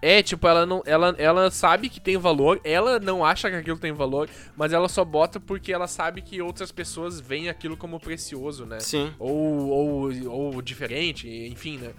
[0.02, 0.82] É, tipo, ela não.
[0.86, 4.88] Ela, ela sabe que tem valor, ela não acha que aquilo tem valor, mas ela
[4.88, 8.80] só bota porque ela sabe que outras pessoas veem aquilo como precioso, né?
[8.80, 9.12] Sim.
[9.18, 11.92] Ou, ou, ou diferente, enfim, né?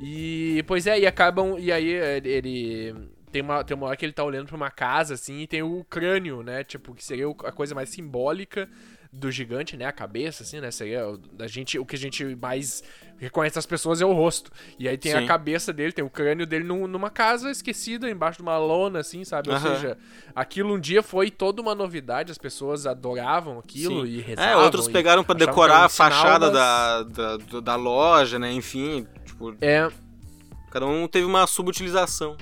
[0.00, 1.56] E, pois é, e acabam.
[1.58, 2.94] E aí é, ele.
[3.30, 5.60] Tem uma, tem uma hora que ele tá olhando pra uma casa, assim, e tem
[5.60, 6.62] o crânio, né?
[6.62, 8.68] Tipo, que seria a coisa mais simbólica
[9.16, 9.84] do gigante, né?
[9.86, 10.70] A cabeça, assim, né?
[10.70, 12.82] Seria o, da gente, o que a gente mais
[13.16, 14.50] reconhece das pessoas é o rosto.
[14.78, 15.18] E aí tem Sim.
[15.18, 18.98] a cabeça dele, tem o crânio dele num- numa casa esquecida, embaixo de uma lona,
[18.98, 19.50] assim, sabe?
[19.50, 19.96] Ou seja,
[20.34, 24.12] aquilo um dia foi toda uma novidade, as pessoas adoravam aquilo Sim.
[24.12, 24.50] e rezavam.
[24.52, 28.52] É, outros pegaram que decorar a fachada da, da, da loja, né?
[28.52, 29.88] Enfim, tipo, É,
[30.72, 32.36] cada um teve uma subutilização.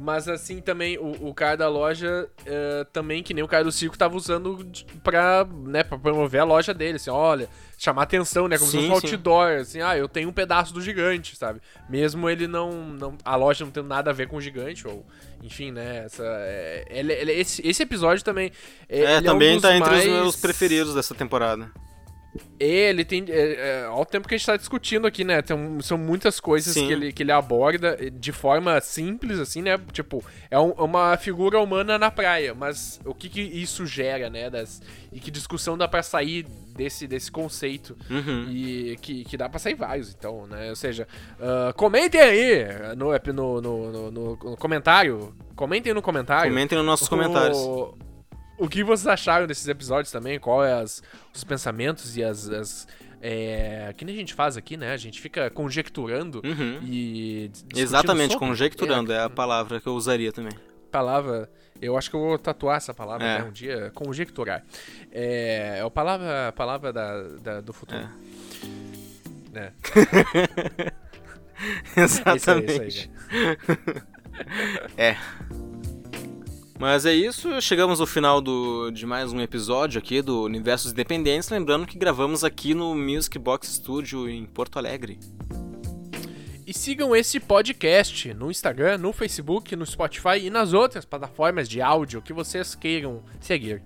[0.00, 3.72] Mas assim também, o, o cara da loja, eh, também, que nem o cara do
[3.72, 4.64] circo, tava usando
[5.02, 8.56] pra, né, pra promover a loja dele, assim, olha, chamar atenção, né?
[8.56, 9.14] Como se Sim, fosse um sim.
[9.16, 11.60] outdoor, assim, ah, eu tenho um pedaço do gigante, sabe?
[11.90, 12.70] Mesmo ele não.
[12.84, 15.04] não a loja não tendo nada a ver com o gigante, ou.
[15.42, 16.04] Enfim, né?
[16.04, 18.52] Essa, é, ele- ele- esse, esse episódio também.
[18.88, 20.04] É, ele também um dos tá entre mais...
[20.04, 21.70] os meus preferidos dessa temporada.
[22.58, 23.24] Ele tem.
[23.28, 25.40] É, é, ao tempo que a gente tá discutindo aqui, né?
[25.42, 26.86] Tem são muitas coisas Sim.
[26.86, 29.78] que ele, que ele aborda de forma simples, assim, né?
[29.92, 34.50] Tipo, é um- uma figura humana na praia, mas o que, que isso gera, né?
[34.50, 34.80] Das,
[35.12, 36.44] e que discussão dá pra sair
[36.76, 37.96] desse, desse conceito?
[38.10, 38.46] Uhum.
[38.50, 40.68] E que, que dá pra sair vários, então, né?
[40.70, 41.06] Ou seja,
[41.40, 42.64] ah, comentem aí
[42.96, 45.34] no, no, no, no- no- no comentário.
[45.54, 46.50] Comentem no comentário.
[46.50, 47.58] Comentem nos nossos O- comentários.
[48.58, 50.38] O que vocês acharam desses episódios também?
[50.38, 51.02] Qual é as,
[51.34, 52.48] os pensamentos e as.
[52.48, 52.86] as
[53.20, 54.92] é, que nem a gente faz aqui, né?
[54.92, 56.80] A gente fica conjecturando Uhum.
[56.84, 57.50] e.
[57.74, 58.46] Exatamente, sobre.
[58.48, 60.52] conjecturando é É, a palavra que eu usaria também.
[60.90, 61.50] palavra.
[61.80, 63.38] Eu acho que eu vou tatuar essa palavra É.
[63.38, 64.64] né, um dia, conjecturar.
[65.12, 68.08] É, é a palavra, a palavra da, da- do futuro.
[69.54, 69.72] É.
[71.96, 73.10] É isso aí, isso aí, Exatamente.
[74.96, 75.18] cara.
[76.78, 81.48] Mas é isso, chegamos ao final do, de mais um episódio aqui do Universos Independentes.
[81.48, 85.18] Lembrando que gravamos aqui no Music Box Studio em Porto Alegre.
[86.64, 91.82] E sigam esse podcast no Instagram, no Facebook, no Spotify e nas outras plataformas de
[91.82, 93.82] áudio que vocês queiram seguir.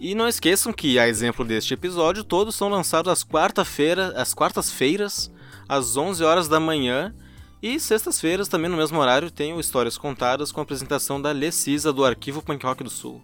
[0.00, 5.30] E não esqueçam que, a exemplo deste episódio, todos são lançados às quarta-feira, às quartas-feiras,
[5.68, 7.14] às 11 horas da manhã.
[7.60, 11.92] E sextas-feiras, também no mesmo horário, tem o Histórias Contadas com a apresentação da Lecisa
[11.92, 13.20] do Arquivo Punk Rock do Sul.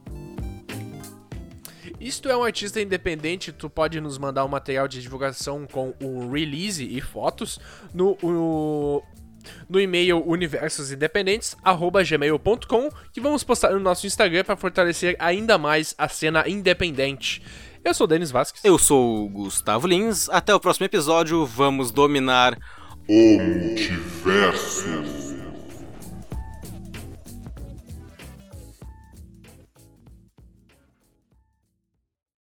[2.00, 6.28] Isto é um artista independente, tu pode nos mandar um material de divulgação com o
[6.30, 7.60] release e fotos
[7.94, 9.00] no o
[9.68, 16.48] no e-mail universosindependentes@gmail.com, que vamos postar no nosso Instagram para fortalecer ainda mais a cena
[16.48, 17.42] independente.
[17.84, 18.64] Eu sou o Denis Vasquez.
[18.64, 20.30] Eu sou o Gustavo Lins.
[20.30, 21.44] Até o próximo episódio.
[21.44, 22.58] Vamos dominar
[23.06, 25.33] o multiverso.